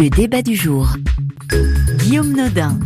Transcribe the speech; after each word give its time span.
Le 0.00 0.08
débat 0.08 0.40
du 0.40 0.56
jour. 0.56 0.96
Guillaume 1.98 2.32
Nodin. 2.34 2.78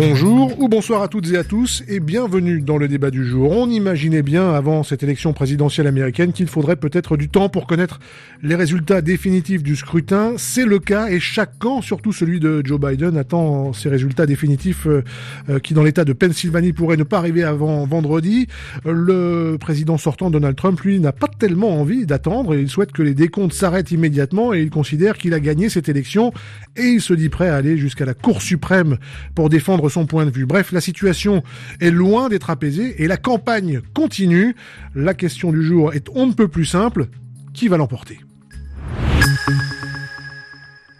Bonjour 0.00 0.58
ou 0.58 0.70
bonsoir 0.70 1.02
à 1.02 1.08
toutes 1.08 1.30
et 1.30 1.36
à 1.36 1.44
tous 1.44 1.82
et 1.86 2.00
bienvenue 2.00 2.62
dans 2.62 2.78
le 2.78 2.88
débat 2.88 3.10
du 3.10 3.22
jour. 3.22 3.50
On 3.50 3.68
imaginait 3.68 4.22
bien 4.22 4.50
avant 4.54 4.82
cette 4.82 5.02
élection 5.02 5.34
présidentielle 5.34 5.86
américaine 5.86 6.32
qu'il 6.32 6.46
faudrait 6.46 6.76
peut-être 6.76 7.18
du 7.18 7.28
temps 7.28 7.50
pour 7.50 7.66
connaître 7.66 8.00
les 8.42 8.54
résultats 8.54 9.02
définitifs 9.02 9.62
du 9.62 9.76
scrutin. 9.76 10.32
C'est 10.38 10.64
le 10.64 10.78
cas 10.78 11.08
et 11.10 11.20
chaque 11.20 11.58
camp, 11.58 11.82
surtout 11.82 12.14
celui 12.14 12.40
de 12.40 12.62
Joe 12.64 12.80
Biden, 12.80 13.18
attend 13.18 13.74
ces 13.74 13.90
résultats 13.90 14.24
définitifs 14.24 14.86
euh, 14.86 15.04
euh, 15.50 15.58
qui 15.58 15.74
dans 15.74 15.82
l'état 15.82 16.06
de 16.06 16.14
Pennsylvanie 16.14 16.72
pourraient 16.72 16.96
ne 16.96 17.04
pas 17.04 17.18
arriver 17.18 17.44
avant 17.44 17.84
vendredi. 17.84 18.46
Le 18.86 19.58
président 19.60 19.98
sortant 19.98 20.30
Donald 20.30 20.56
Trump, 20.56 20.80
lui, 20.80 20.98
n'a 20.98 21.12
pas 21.12 21.28
tellement 21.28 21.78
envie 21.78 22.06
d'attendre 22.06 22.54
et 22.54 22.60
il 22.62 22.70
souhaite 22.70 22.92
que 22.92 23.02
les 23.02 23.12
décomptes 23.12 23.52
s'arrêtent 23.52 23.90
immédiatement 23.90 24.54
et 24.54 24.62
il 24.62 24.70
considère 24.70 25.18
qu'il 25.18 25.34
a 25.34 25.40
gagné 25.40 25.68
cette 25.68 25.90
élection 25.90 26.32
et 26.74 26.84
il 26.86 27.02
se 27.02 27.12
dit 27.12 27.28
prêt 27.28 27.50
à 27.50 27.56
aller 27.56 27.76
jusqu'à 27.76 28.06
la 28.06 28.14
Cour 28.14 28.40
suprême 28.40 28.96
pour 29.34 29.50
défendre 29.50 29.89
son 29.90 30.06
point 30.06 30.24
de 30.24 30.30
vue. 30.30 30.46
Bref, 30.46 30.72
la 30.72 30.80
situation 30.80 31.42
est 31.80 31.90
loin 31.90 32.28
d'être 32.28 32.50
apaisée 32.50 33.02
et 33.02 33.06
la 33.06 33.16
campagne 33.16 33.82
continue. 33.94 34.56
La 34.94 35.14
question 35.14 35.52
du 35.52 35.62
jour 35.62 35.92
est 35.92 36.08
on 36.14 36.26
ne 36.26 36.32
peut 36.32 36.48
plus 36.48 36.64
simple. 36.64 37.06
Qui 37.52 37.68
va 37.68 37.76
l'emporter? 37.76 38.20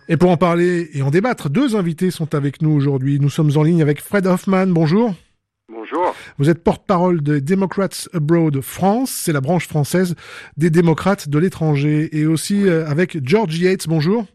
Et 0.09 0.17
pour 0.17 0.31
en 0.31 0.37
parler 0.37 0.91
et 0.93 1.03
en 1.03 1.11
débattre, 1.11 1.49
deux 1.49 1.77
invités 1.77 2.11
sont 2.11 2.35
avec 2.35 2.63
nous 2.63 2.71
aujourd'hui. 2.71 3.21
Nous 3.21 3.31
sommes 3.31 3.57
en 3.57 3.63
ligne 3.63 3.81
avec 3.81 4.01
Fred 4.01 4.27
Hoffman. 4.27 4.67
Bonjour. 4.67 5.15
Bonjour. 5.73 6.15
Vous 6.39 6.51
êtes 6.51 6.65
porte-parole 6.65 7.23
des 7.23 7.41
Democrats 7.41 7.89
Abroad 8.13 8.61
France, 8.61 9.11
c'est 9.11 9.33
la 9.33 9.41
branche 9.41 9.69
française 9.69 10.17
des 10.57 10.69
démocrates 10.69 11.29
de 11.29 11.39
l'étranger. 11.39 12.09
Et 12.19 12.27
aussi 12.27 12.67
euh, 12.67 12.87
avec 12.89 13.25
George 13.25 13.57
Yates. 13.59 13.87
Bonjour. 13.87 14.27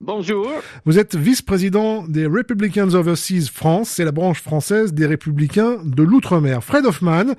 Bonjour. 0.00 0.50
Vous 0.84 0.98
êtes 0.98 1.14
vice-président 1.14 2.02
des 2.06 2.26
Republicans 2.26 2.94
Overseas 2.94 3.48
France, 3.50 3.88
c'est 3.88 4.04
la 4.04 4.12
branche 4.12 4.42
française 4.42 4.92
des 4.92 5.06
républicains 5.06 5.78
de 5.82 6.02
l'outre-mer. 6.02 6.62
Fred 6.62 6.84
Hoffman, 6.84 7.34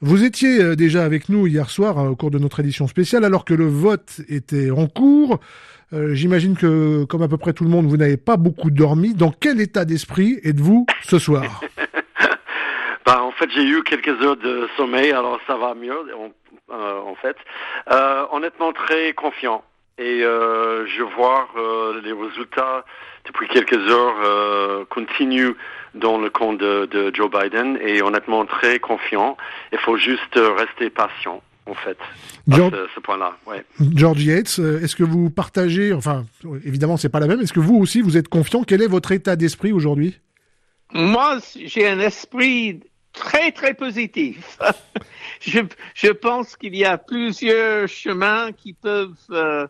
vous 0.00 0.24
étiez 0.24 0.60
euh, 0.60 0.76
déjà 0.76 1.04
avec 1.04 1.28
nous 1.28 1.46
hier 1.46 1.70
soir 1.70 1.98
euh, 1.98 2.08
au 2.08 2.16
cours 2.16 2.30
de 2.30 2.38
notre 2.38 2.60
édition 2.60 2.88
spéciale 2.88 3.24
alors 3.24 3.44
que 3.44 3.54
le 3.54 3.66
vote 3.68 4.22
était 4.28 4.70
en 4.70 4.88
cours. 4.88 5.38
Euh, 5.92 6.14
j'imagine 6.14 6.56
que, 6.56 7.04
comme 7.04 7.22
à 7.22 7.28
peu 7.28 7.36
près 7.36 7.52
tout 7.52 7.64
le 7.64 7.70
monde, 7.70 7.86
vous 7.86 7.96
n'avez 7.96 8.16
pas 8.16 8.38
beaucoup 8.38 8.70
dormi. 8.70 9.14
Dans 9.14 9.30
quel 9.30 9.60
état 9.60 9.84
d'esprit 9.84 10.40
êtes-vous 10.42 10.86
ce 11.02 11.18
soir? 11.18 11.60
Bah, 13.06 13.22
En 13.22 13.32
fait, 13.32 13.50
j'ai 13.54 13.64
eu 13.64 13.82
quelques 13.82 14.18
heures 14.22 14.38
de 14.38 14.66
sommeil, 14.78 15.12
alors 15.12 15.38
ça 15.46 15.58
va 15.58 15.74
mieux 15.74 15.92
en, 16.70 17.14
fait. 17.16 17.36
honnêtement, 18.32 18.72
très 18.72 19.12
confiant 19.12 19.62
et 19.98 20.22
euh, 20.22 20.86
je 20.86 21.02
vois 21.02 21.48
euh, 21.56 22.00
les 22.02 22.12
résultats 22.12 22.84
depuis 23.26 23.48
quelques 23.48 23.78
heures 23.90 24.16
euh, 24.24 24.84
continuent 24.90 25.54
dans 25.94 26.18
le 26.18 26.30
compte 26.30 26.58
de, 26.58 26.86
de, 26.86 27.14
Joe 27.14 27.30
Biden 27.30 27.78
et 27.80 28.02
honnêtement 28.02 28.44
très 28.44 28.80
confiant. 28.80 29.36
Il 29.72 29.78
faut 29.78 29.96
juste 29.96 30.34
rester 30.34 30.90
patient. 30.90 31.42
En 31.66 31.74
fait, 31.74 31.96
George, 32.46 32.74
ce, 32.74 32.94
ce 32.96 33.00
point-là. 33.00 33.38
Ouais. 33.46 33.64
George 33.94 34.22
Yates, 34.22 34.56
euh, 34.58 34.82
est-ce 34.82 34.94
que 34.94 35.02
vous 35.02 35.30
partagez, 35.30 35.94
enfin, 35.94 36.26
évidemment, 36.62 36.98
c'est 36.98 37.08
pas 37.08 37.20
la 37.20 37.26
même. 37.26 37.40
Est-ce 37.40 37.54
que 37.54 37.60
vous 37.60 37.76
aussi, 37.76 38.02
vous 38.02 38.18
êtes 38.18 38.28
confiant? 38.28 38.64
Quel 38.64 38.82
est 38.82 38.86
votre 38.86 39.12
état 39.12 39.34
d'esprit 39.34 39.72
aujourd'hui? 39.72 40.18
Moi, 40.92 41.38
j'ai 41.64 41.88
un 41.88 42.00
esprit 42.00 42.80
très, 43.14 43.50
très 43.50 43.72
positif. 43.72 44.58
je, 45.40 45.60
je, 45.94 46.08
pense 46.08 46.54
qu'il 46.56 46.76
y 46.76 46.84
a 46.84 46.98
plusieurs 46.98 47.88
chemins 47.88 48.52
qui 48.52 48.74
peuvent 48.74 49.14
euh, 49.30 49.66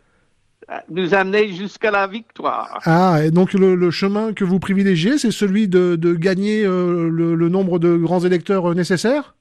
nous 0.89 1.13
amener 1.13 1.53
jusqu'à 1.53 1.91
la 1.91 2.07
victoire. 2.07 2.79
Ah, 2.85 3.19
et 3.23 3.31
donc 3.31 3.53
le, 3.53 3.91
chemin 3.91 4.33
que 4.33 4.43
vous 4.43 4.59
privilégiez, 4.59 5.17
c'est 5.17 5.31
celui 5.31 5.67
de, 5.67 5.95
gagner 6.13 6.65
euh, 6.65 7.09
le, 7.09 7.49
nombre 7.49 7.79
de 7.79 7.95
grands 7.95 8.21
électeurs 8.21 8.71
euh, 8.71 8.73
nécessaires? 8.73 9.35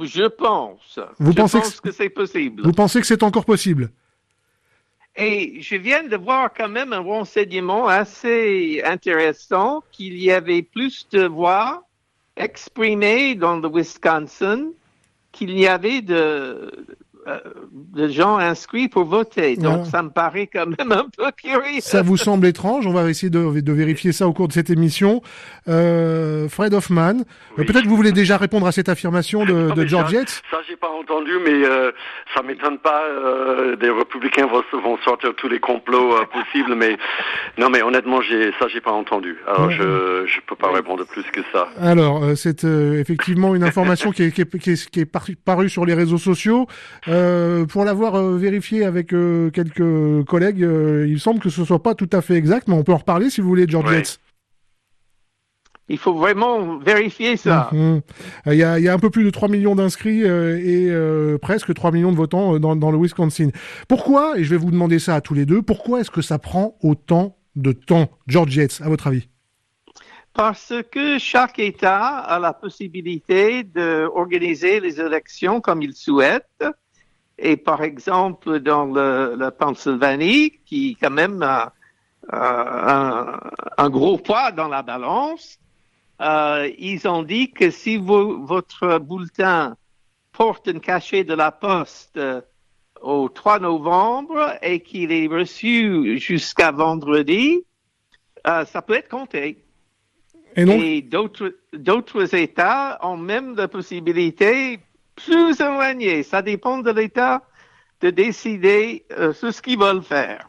Je 0.00 0.26
pense. 0.28 0.98
Vous 1.18 1.32
je 1.32 1.36
pensez 1.36 1.58
pense 1.58 1.80
que, 1.80 1.90
c'est 1.90 2.10
possible. 2.10 2.62
Vous 2.62 2.72
pensez 2.72 3.00
que 3.00 3.06
c'est 3.06 3.22
encore 3.22 3.44
possible? 3.44 3.90
Et 5.16 5.60
je 5.60 5.74
viens 5.76 6.04
de 6.04 6.16
voir 6.16 6.50
quand 6.56 6.68
même 6.68 6.92
un 6.92 7.00
renseignement 7.00 7.88
assez 7.88 8.80
intéressant 8.84 9.82
qu'il 9.90 10.16
y 10.16 10.30
avait 10.30 10.62
plus 10.62 11.08
de 11.10 11.26
voix 11.26 11.84
exprimées 12.36 13.34
dans 13.34 13.58
le 13.58 13.68
Wisconsin 13.68 14.68
qu'il 15.32 15.58
y 15.58 15.66
avait 15.66 16.02
de, 16.02 16.70
de 17.92 18.08
gens 18.08 18.38
inscrits 18.38 18.88
pour 18.88 19.04
voter. 19.04 19.56
Donc, 19.56 19.86
ça 19.86 20.02
me 20.02 20.10
paraît 20.10 20.46
quand 20.46 20.66
même 20.66 20.92
un 20.92 21.06
peu 21.16 21.30
curieux. 21.36 21.80
Ça 21.80 22.02
vous 22.02 22.16
semble 22.16 22.46
étrange 22.46 22.86
On 22.86 22.92
va 22.92 23.08
essayer 23.08 23.30
de, 23.30 23.60
de, 23.60 23.72
vérifier 23.72 24.12
ça 24.12 24.26
au 24.26 24.32
cours 24.32 24.48
de 24.48 24.52
cette 24.52 24.70
émission. 24.70 25.22
Euh, 25.68 26.48
Fred 26.48 26.74
Hoffman, 26.74 27.18
euh, 27.58 27.64
peut-être 27.64 27.82
que 27.82 27.88
vous 27.88 27.96
voulez 27.96 28.12
déjà 28.12 28.36
répondre 28.36 28.66
à 28.66 28.72
cette 28.72 28.88
affirmation 28.88 29.44
de, 29.44 29.70
de 29.74 29.86
George 29.86 30.12
Yates 30.12 30.42
Ça, 30.50 30.58
j'ai 30.68 30.76
pas 30.76 30.90
entendu, 30.90 31.32
mais 31.44 31.64
euh, 31.64 31.92
ça 32.34 32.42
m'étonne 32.42 32.78
pas. 32.78 33.02
Euh, 33.04 33.76
des 33.76 33.90
républicains 33.90 34.46
vont, 34.46 34.62
vont, 34.82 34.98
sortir 35.04 35.34
tous 35.36 35.48
les 35.48 35.60
complots 35.60 36.14
possibles, 36.32 36.74
mais 36.74 36.96
non, 37.58 37.70
mais 37.70 37.82
honnêtement, 37.82 38.20
j'ai 38.20 38.52
ça, 38.58 38.68
j'ai 38.68 38.80
pas 38.80 38.92
entendu. 38.92 39.36
Alors, 39.46 39.70
je 39.70 40.26
je 40.26 40.40
peux 40.46 40.56
pas 40.56 40.70
répondre 40.70 41.04
plus 41.06 41.24
que 41.32 41.40
ça. 41.52 41.68
Alors, 41.80 42.36
c'est 42.36 42.64
effectivement 42.64 43.54
une 43.54 43.64
information 43.64 44.10
qui 44.10 44.24
est, 44.24 44.30
qui 44.30 44.42
est, 44.42 44.58
qui 44.58 44.70
est, 44.70 44.90
qui 44.90 45.00
est 45.00 45.10
parue 45.44 45.68
sur 45.68 45.84
les 45.84 45.94
réseaux 45.94 46.18
sociaux. 46.18 46.66
Euh, 47.10 47.66
pour 47.66 47.84
l'avoir 47.84 48.14
euh, 48.14 48.36
vérifié 48.36 48.84
avec 48.84 49.12
euh, 49.12 49.50
quelques 49.50 50.24
collègues, 50.26 50.60
il 50.60 51.18
semble 51.18 51.40
que 51.40 51.50
ce 51.50 51.64
soit 51.64 51.82
pas 51.82 51.94
tout 51.94 52.08
à 52.12 52.20
fait 52.20 52.34
exact, 52.34 52.68
mais 52.68 52.74
on 52.74 52.84
peut 52.84 52.92
en 52.92 52.98
reparler 52.98 53.30
si 53.30 53.40
vous 53.40 53.48
voulez, 53.48 53.66
George 53.68 53.92
Yates. 53.92 54.20
Il 55.88 55.98
faut 55.98 56.14
vraiment 56.14 56.78
vérifier 56.78 57.36
ça. 57.36 57.68
Mhm. 57.72 58.00
Il, 58.46 58.54
y 58.54 58.62
a, 58.62 58.78
il, 58.78 58.84
y 58.84 58.88
a, 58.88 58.94
un 58.94 58.98
peu 59.00 59.10
plus 59.10 59.24
de 59.24 59.30
3 59.30 59.48
millions 59.48 59.74
d'inscrits 59.74 60.22
et 60.22 60.92
presque 61.42 61.74
3 61.74 61.90
millions 61.90 62.12
de 62.12 62.16
votants 62.16 62.60
dans, 62.60 62.76
dans, 62.76 62.92
le 62.92 62.98
Wisconsin. 62.98 63.48
Pourquoi, 63.88 64.38
et 64.38 64.44
je 64.44 64.50
vais 64.50 64.56
vous 64.56 64.70
demander 64.70 65.00
ça 65.00 65.16
à 65.16 65.20
tous 65.20 65.34
les 65.34 65.46
deux, 65.46 65.62
pourquoi 65.62 66.00
est-ce 66.00 66.12
que 66.12 66.22
ça 66.22 66.38
prend 66.38 66.76
autant 66.80 67.36
de 67.56 67.72
temps 67.72 68.08
George 68.28 68.54
Yates, 68.54 68.80
à 68.84 68.88
votre 68.88 69.08
avis? 69.08 69.26
Parce 70.32 70.72
que 70.92 71.18
chaque 71.18 71.58
État 71.58 72.18
a 72.18 72.38
la 72.38 72.52
possibilité 72.52 73.64
d'organiser 73.64 74.78
les 74.78 75.00
élections 75.00 75.60
comme 75.60 75.82
il 75.82 75.94
souhaite. 75.94 76.64
Et 77.42 77.56
par 77.56 77.82
exemple, 77.82 78.60
dans 78.60 78.84
le, 78.84 79.34
la 79.34 79.50
Pennsylvanie, 79.50 80.52
qui 80.66 80.96
quand 81.00 81.10
même 81.10 81.42
a, 81.42 81.72
un, 82.30 83.40
un, 83.78 83.90
gros 83.90 84.18
poids 84.18 84.52
dans 84.52 84.68
la 84.68 84.82
balance, 84.82 85.58
euh, 86.20 86.70
ils 86.78 87.08
ont 87.08 87.22
dit 87.22 87.50
que 87.50 87.70
si 87.70 87.96
vous, 87.96 88.44
votre 88.44 88.98
bulletin 88.98 89.74
porte 90.32 90.68
un 90.68 90.80
cachet 90.80 91.24
de 91.24 91.32
la 91.32 91.50
poste 91.50 92.18
euh, 92.18 92.42
au 93.00 93.30
3 93.30 93.60
novembre 93.60 94.58
et 94.60 94.80
qu'il 94.80 95.10
est 95.10 95.26
reçu 95.26 96.18
jusqu'à 96.18 96.72
vendredi, 96.72 97.64
euh, 98.46 98.66
ça 98.66 98.82
peut 98.82 98.94
être 98.94 99.08
compté. 99.08 99.64
Et, 100.56 100.98
et 100.98 101.02
d'autres 101.02 102.34
États 102.34 102.98
ont 103.02 103.16
même 103.16 103.56
la 103.56 103.68
possibilité 103.68 104.78
plus 105.24 105.60
éloignés. 105.60 106.22
Ça 106.22 106.42
dépend 106.42 106.78
de 106.78 106.90
l'État 106.90 107.42
de 108.00 108.10
décider 108.10 109.04
euh, 109.18 109.32
ce 109.32 109.60
qu'ils 109.60 109.78
veulent 109.78 110.02
faire. 110.02 110.48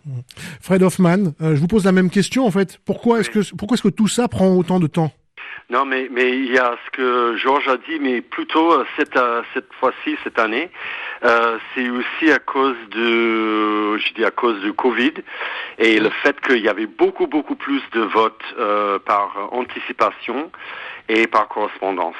Fred 0.61 0.83
Hoffman, 0.83 1.33
euh, 1.41 1.55
je 1.55 1.59
vous 1.59 1.67
pose 1.67 1.85
la 1.85 1.91
même 1.91 2.09
question 2.09 2.45
en 2.45 2.51
fait. 2.51 2.79
Pourquoi 2.85 3.19
est-ce 3.19 3.29
que 3.29 3.55
pourquoi 3.55 3.75
est-ce 3.75 3.83
que 3.83 3.89
tout 3.89 4.07
ça 4.07 4.27
prend 4.27 4.55
autant 4.55 4.79
de 4.79 4.87
temps? 4.87 5.11
Non, 5.71 5.85
mais 5.85 6.09
mais 6.11 6.37
il 6.37 6.51
y 6.51 6.57
a 6.57 6.75
ce 6.85 6.91
que 6.91 7.37
Georges 7.37 7.69
a 7.69 7.77
dit, 7.77 7.97
mais 8.01 8.19
plutôt 8.19 8.73
euh, 8.73 8.83
cette 8.97 9.17
cette 9.53 9.71
fois-ci, 9.79 10.17
cette 10.21 10.37
année, 10.37 10.69
euh, 11.23 11.57
c'est 11.73 11.89
aussi 11.89 12.29
à 12.29 12.39
cause 12.39 12.75
de, 12.89 13.97
je 13.97 14.13
dis 14.13 14.25
à 14.25 14.31
cause 14.31 14.59
du 14.59 14.73
Covid 14.73 15.13
et 15.77 15.97
le 16.01 16.09
fait 16.09 16.39
qu'il 16.41 16.57
y 16.57 16.67
avait 16.67 16.87
beaucoup 16.87 17.25
beaucoup 17.25 17.55
plus 17.55 17.81
de 17.93 18.01
votes 18.01 18.43
euh, 18.59 18.99
par 18.99 19.49
anticipation 19.53 20.51
et 21.07 21.25
par 21.27 21.47
correspondance. 21.47 22.15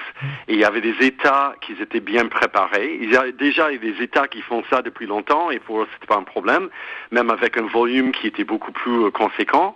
Et 0.48 0.54
il 0.54 0.60
y 0.60 0.64
avait 0.64 0.80
des 0.80 0.96
États 1.02 1.54
qui 1.60 1.74
étaient 1.74 2.00
bien 2.00 2.28
préparés. 2.28 3.00
Il 3.02 3.12
y 3.12 3.18
a 3.18 3.34
déjà 3.34 3.70
des 3.70 4.02
États 4.02 4.30
qui 4.30 4.42
font 4.42 4.64
ça 4.70 4.82
depuis 4.82 5.08
longtemps 5.08 5.52
et 5.52 5.60
pour 5.60 5.82
eux 5.82 5.88
c'était 5.94 6.08
pas 6.08 6.18
un 6.18 6.24
problème, 6.24 6.70
même 7.12 7.30
avec 7.30 7.58
un 7.58 7.68
volume 7.68 8.14
qui 8.14 8.28
était 8.28 8.46
beaucoup 8.46 8.72
plus 8.72 9.12
conséquent. 9.12 9.76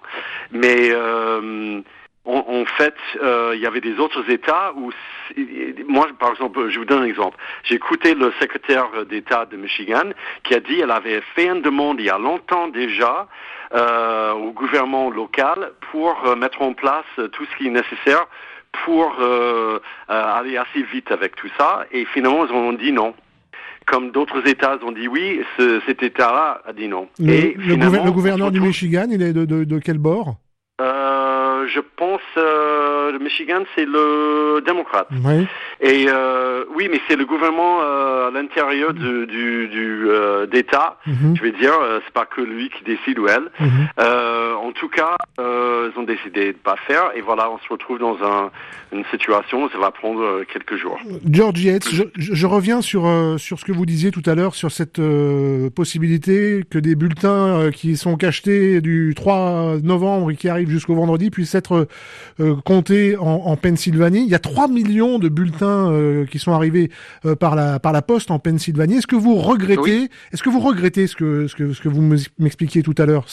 Mais 0.51 0.91
euh, 0.91 1.81
en, 2.25 2.65
fait, 2.77 2.95
euh, 3.21 3.51
il 3.55 3.61
y 3.61 3.67
avait 3.67 3.81
des 3.81 3.97
autres 3.99 4.29
États 4.29 4.73
où, 4.75 4.91
moi, 5.87 6.07
par 6.19 6.31
exemple, 6.31 6.69
je 6.69 6.79
vous 6.79 6.85
donne 6.85 7.03
un 7.03 7.05
exemple. 7.05 7.37
J'ai 7.63 7.75
écouté 7.75 8.13
le 8.15 8.31
secrétaire 8.39 8.87
d'État 9.09 9.45
de 9.45 9.57
Michigan 9.57 10.09
qui 10.43 10.53
a 10.55 10.59
dit 10.59 10.77
qu'elle 10.77 10.91
avait 10.91 11.21
fait 11.35 11.47
une 11.47 11.61
demande 11.61 11.99
il 11.99 12.05
y 12.05 12.09
a 12.09 12.17
longtemps 12.17 12.67
déjà 12.67 13.27
euh, 13.73 14.31
au 14.33 14.51
gouvernement 14.51 15.09
local 15.09 15.71
pour 15.91 16.15
euh, 16.25 16.35
mettre 16.35 16.61
en 16.61 16.73
place 16.73 17.05
tout 17.31 17.45
ce 17.45 17.57
qui 17.57 17.67
est 17.67 17.71
nécessaire 17.71 18.25
pour 18.83 19.15
aller 20.09 20.57
assez 20.57 20.83
vite 20.91 21.09
avec 21.11 21.35
tout 21.37 21.47
ça. 21.57 21.85
Et 21.91 22.05
finalement, 22.05 22.45
ils 22.45 22.51
ont 22.53 22.73
dit 22.73 22.91
non 22.91 23.13
comme 23.87 24.09
d'autres 24.09 24.47
États 24.47 24.77
ont 24.83 24.91
dit 24.91 25.07
oui, 25.07 25.41
ce, 25.57 25.79
cet 25.85 26.01
État-là 26.01 26.59
a 26.65 26.73
dit 26.73 26.87
non. 26.87 27.07
Le, 27.19 27.31
Et 27.33 27.53
le 27.53 27.61
finalement, 27.61 27.85
gouver- 27.97 28.03
le 28.05 28.11
gouverneur 28.11 28.51
du 28.51 28.59
Michigan, 28.59 29.05
il 29.11 29.21
est 29.21 29.31
de, 29.31 29.45
de, 29.45 29.63
de 29.63 29.77
quel 29.79 29.99
bord? 29.99 30.37
Euh, 30.81 31.44
je 31.67 31.79
pense 31.95 32.21
euh, 32.37 33.11
le 33.11 33.19
Michigan, 33.19 33.63
c'est 33.75 33.85
le 33.85 34.61
démocrate. 34.65 35.07
Oui. 35.23 35.45
Et 35.81 36.05
euh, 36.07 36.63
oui, 36.75 36.87
mais 36.91 36.99
c'est 37.07 37.15
le 37.15 37.25
gouvernement 37.25 37.79
euh, 37.81 38.27
à 38.27 38.31
l'intérieur 38.31 38.93
du, 38.93 39.25
du, 39.27 39.67
du 39.67 40.05
euh, 40.09 40.45
d'État. 40.45 40.97
Mhm, 41.07 41.35
Je 41.37 41.41
vais 41.41 41.51
dire, 41.51 41.73
euh, 41.81 41.99
c'est 42.05 42.13
pas 42.13 42.25
que 42.25 42.41
lui 42.41 42.69
qui 42.69 42.83
décide 42.83 43.19
ou 43.19 43.27
elle. 43.27 43.49
mhm. 43.59 43.69
Euh, 43.99 44.53
en 44.55 44.71
tout 44.71 44.89
cas, 44.89 45.15
euh, 45.39 45.89
ils 45.93 45.99
ont 45.99 46.03
décidé 46.03 46.53
de 46.53 46.57
pas 46.57 46.75
faire. 46.87 47.11
Et 47.15 47.21
voilà, 47.21 47.49
on 47.51 47.57
se 47.59 47.67
retrouve 47.69 47.99
dans 47.99 48.17
un, 48.23 48.49
une 48.91 49.05
situation 49.11 49.63
où 49.63 49.69
ça 49.69 49.77
va 49.77 49.91
prendre 49.91 50.21
euh, 50.21 50.45
quelques 50.51 50.75
jours. 50.77 50.97
George 51.29 51.61
Yates, 51.63 51.89
je, 51.91 52.03
je- 52.17 52.45
reviens 52.47 52.81
sur 52.81 53.05
euh, 53.07 53.37
sur 53.37 53.59
ce 53.59 53.65
que 53.65 53.71
vous 53.71 53.85
disiez 53.85 54.11
tout 54.11 54.21
à 54.27 54.35
l'heure 54.35 54.53
sur 54.55 54.71
cette 54.71 54.99
euh, 54.99 55.69
possibilité 55.69 56.63
que 56.69 56.77
des 56.79 56.95
bulletins 56.95 57.59
euh, 57.59 57.71
qui 57.71 57.97
sont 57.97 58.15
cachetés 58.17 58.81
du 58.81 59.13
3 59.15 59.77
novembre 59.83 60.31
et 60.31 60.35
qui 60.35 60.47
arrivent 60.49 60.69
jusqu'au 60.69 60.95
vendredi 60.95 61.29
puissent 61.45 61.55
être 61.55 61.87
euh, 62.39 62.55
comptés 62.65 63.15
en, 63.17 63.23
en 63.25 63.55
Pennsylvanie. 63.55 64.23
Il 64.23 64.29
y 64.29 64.35
a 64.35 64.39
3 64.39 64.67
millions 64.67 65.19
de 65.19 65.29
bulletins 65.29 65.91
euh, 65.91 66.25
qui 66.25 66.39
sont 66.39 66.51
arrivés 66.53 66.89
euh, 67.25 67.35
par 67.35 67.55
la 67.55 67.79
par 67.79 67.93
la 67.93 68.01
poste 68.01 68.31
en 68.31 68.39
Pennsylvanie. 68.39 68.95
Est-ce 68.95 69.07
que 69.07 69.15
vous 69.15 69.35
regrettez 69.35 69.79
Oui. 69.81 70.09
Est-ce 70.33 70.41
que 70.41 70.49
vous 70.49 70.59
regrettez 70.59 71.05
ce 71.07 71.15
que 71.15 71.47
ce 71.47 71.55
que 71.55 71.73
ce 71.73 71.81
que 71.81 71.89
vous 71.89 72.01
me- 72.01 72.17
m'expliquiez 72.39 72.81
tout 72.81 72.95
à 72.97 73.05
l'heure, 73.05 73.25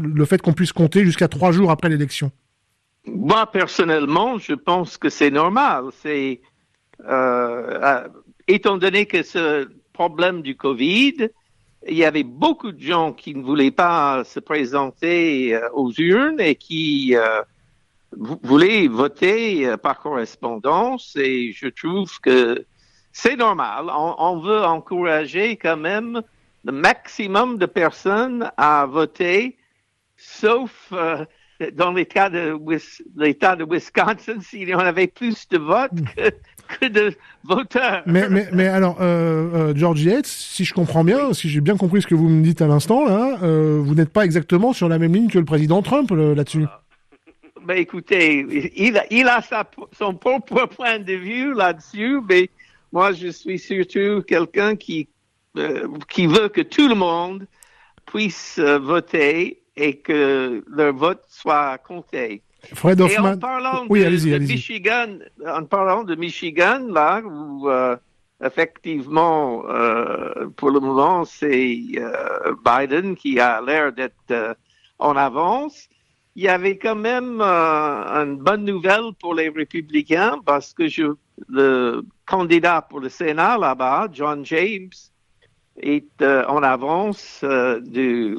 le 0.00 0.24
fait 0.24 0.40
qu'on 0.40 0.54
puisse 0.54 0.72
compter 0.72 1.04
jusqu'à 1.04 1.28
trois 1.28 1.52
jours 1.52 1.70
après 1.70 1.90
l'élection? 1.90 2.30
Moi, 3.06 3.46
personnellement, 3.52 4.38
je 4.38 4.54
pense 4.54 4.96
que 4.98 5.08
c'est 5.10 5.30
normal. 5.30 5.84
C'est, 6.02 6.40
étant 8.48 8.78
donné 8.78 9.06
que 9.06 9.22
ce 9.22 9.68
problème 9.92 10.42
du 10.42 10.56
Covid, 10.56 11.28
il 11.88 11.96
y 11.96 12.04
avait 12.04 12.24
beaucoup 12.24 12.72
de 12.72 12.80
gens 12.80 13.12
qui 13.12 13.34
ne 13.34 13.42
voulaient 13.42 13.70
pas 13.70 14.24
se 14.24 14.40
présenter 14.40 15.54
euh, 15.54 15.60
aux 15.74 15.92
urnes 15.96 16.40
et 16.40 16.54
qui 16.56 17.14
euh, 17.14 17.40
vou- 18.16 18.40
voulaient 18.42 18.88
voter 18.88 19.66
euh, 19.66 19.76
par 19.76 19.98
correspondance. 20.00 21.16
Et 21.16 21.52
je 21.52 21.68
trouve 21.68 22.18
que 22.20 22.64
c'est 23.12 23.36
normal. 23.36 23.86
On, 23.88 24.14
on 24.18 24.40
veut 24.40 24.62
encourager 24.64 25.56
quand 25.56 25.76
même 25.76 26.22
le 26.64 26.72
maximum 26.72 27.58
de 27.58 27.66
personnes 27.66 28.50
à 28.56 28.86
voter, 28.86 29.56
sauf 30.16 30.88
euh, 30.92 31.24
dans 31.74 31.92
l'État 31.92 32.30
de, 32.30 32.52
Wis- 32.52 33.02
l'État 33.16 33.56
de 33.56 33.64
Wisconsin, 33.68 34.40
s'il 34.40 34.68
y 34.68 34.74
en 34.74 34.80
avait 34.80 35.06
plus 35.06 35.48
de 35.48 35.58
votes 35.58 35.90
que, 36.16 36.30
que 36.78 36.86
de 36.86 37.14
voteurs. 37.44 38.02
Mais, 38.06 38.28
mais, 38.28 38.48
mais 38.52 38.66
alors, 38.66 38.98
euh, 39.00 39.70
euh, 39.70 39.72
George 39.74 40.02
Yates, 40.02 40.26
si 40.26 40.64
je 40.64 40.74
comprends 40.74 41.04
bien, 41.04 41.32
si 41.32 41.48
j'ai 41.48 41.60
bien 41.60 41.76
compris 41.76 42.02
ce 42.02 42.06
que 42.06 42.14
vous 42.14 42.28
me 42.28 42.42
dites 42.44 42.62
à 42.62 42.66
l'instant, 42.66 43.04
là, 43.06 43.38
euh, 43.42 43.80
vous 43.82 43.94
n'êtes 43.94 44.12
pas 44.12 44.24
exactement 44.24 44.72
sur 44.72 44.88
la 44.88 44.98
même 44.98 45.14
ligne 45.14 45.28
que 45.30 45.38
le 45.38 45.44
président 45.44 45.82
Trump 45.82 46.10
là-dessus. 46.10 46.66
Ben, 47.68 47.76
écoutez, 47.76 48.72
il 48.76 48.96
a, 48.96 49.04
il 49.10 49.28
a 49.28 49.42
sa, 49.42 49.68
son 49.92 50.14
propre 50.14 50.64
point 50.64 51.00
de 51.00 51.12
vue 51.12 51.52
là-dessus, 51.52 52.18
mais 52.26 52.48
moi, 52.92 53.12
je 53.12 53.28
suis 53.28 53.58
surtout 53.58 54.22
quelqu'un 54.26 54.74
qui, 54.74 55.06
euh, 55.58 55.86
qui 56.08 56.26
veut 56.26 56.48
que 56.48 56.62
tout 56.62 56.88
le 56.88 56.94
monde 56.94 57.46
puisse 58.06 58.58
euh, 58.58 58.78
voter 58.78 59.60
et 59.76 59.98
que 59.98 60.64
leur 60.66 60.94
vote 60.94 61.22
soit 61.28 61.76
compté. 61.76 62.40
Fred 62.72 63.00
Et 63.00 63.02
en 63.02 63.06
Hoffman. 63.06 63.36
parlant 63.38 63.84
Oui, 63.90 64.00
de, 64.00 64.06
allez-y, 64.06 64.30
de 64.30 64.36
allez-y. 64.36 64.52
Michigan, 64.54 65.18
en 65.46 65.64
parlant 65.66 66.04
de 66.04 66.14
Michigan, 66.14 66.86
là, 66.88 67.20
où 67.22 67.68
euh, 67.68 67.96
effectivement, 68.42 69.60
pour 70.56 70.70
le 70.70 70.80
moment, 70.80 71.26
c'est 71.26 71.78
Biden 72.64 73.14
qui 73.14 73.38
a 73.38 73.60
l'air 73.60 73.92
d'être 73.92 74.56
en 74.98 75.16
avance. 75.16 75.90
Il 76.38 76.44
y 76.44 76.48
avait 76.48 76.78
quand 76.78 76.94
même 76.94 77.40
euh, 77.40 78.22
une 78.22 78.36
bonne 78.36 78.64
nouvelle 78.64 79.12
pour 79.20 79.34
les 79.34 79.48
républicains 79.48 80.38
parce 80.46 80.72
que 80.72 80.86
je, 80.86 81.14
le 81.48 82.02
candidat 82.26 82.80
pour 82.80 83.00
le 83.00 83.08
Sénat 83.08 83.58
là-bas, 83.58 84.06
John 84.12 84.44
James, 84.44 84.92
est 85.80 86.22
euh, 86.22 86.44
en 86.46 86.62
avance 86.62 87.40
euh, 87.42 87.80
du 87.80 88.38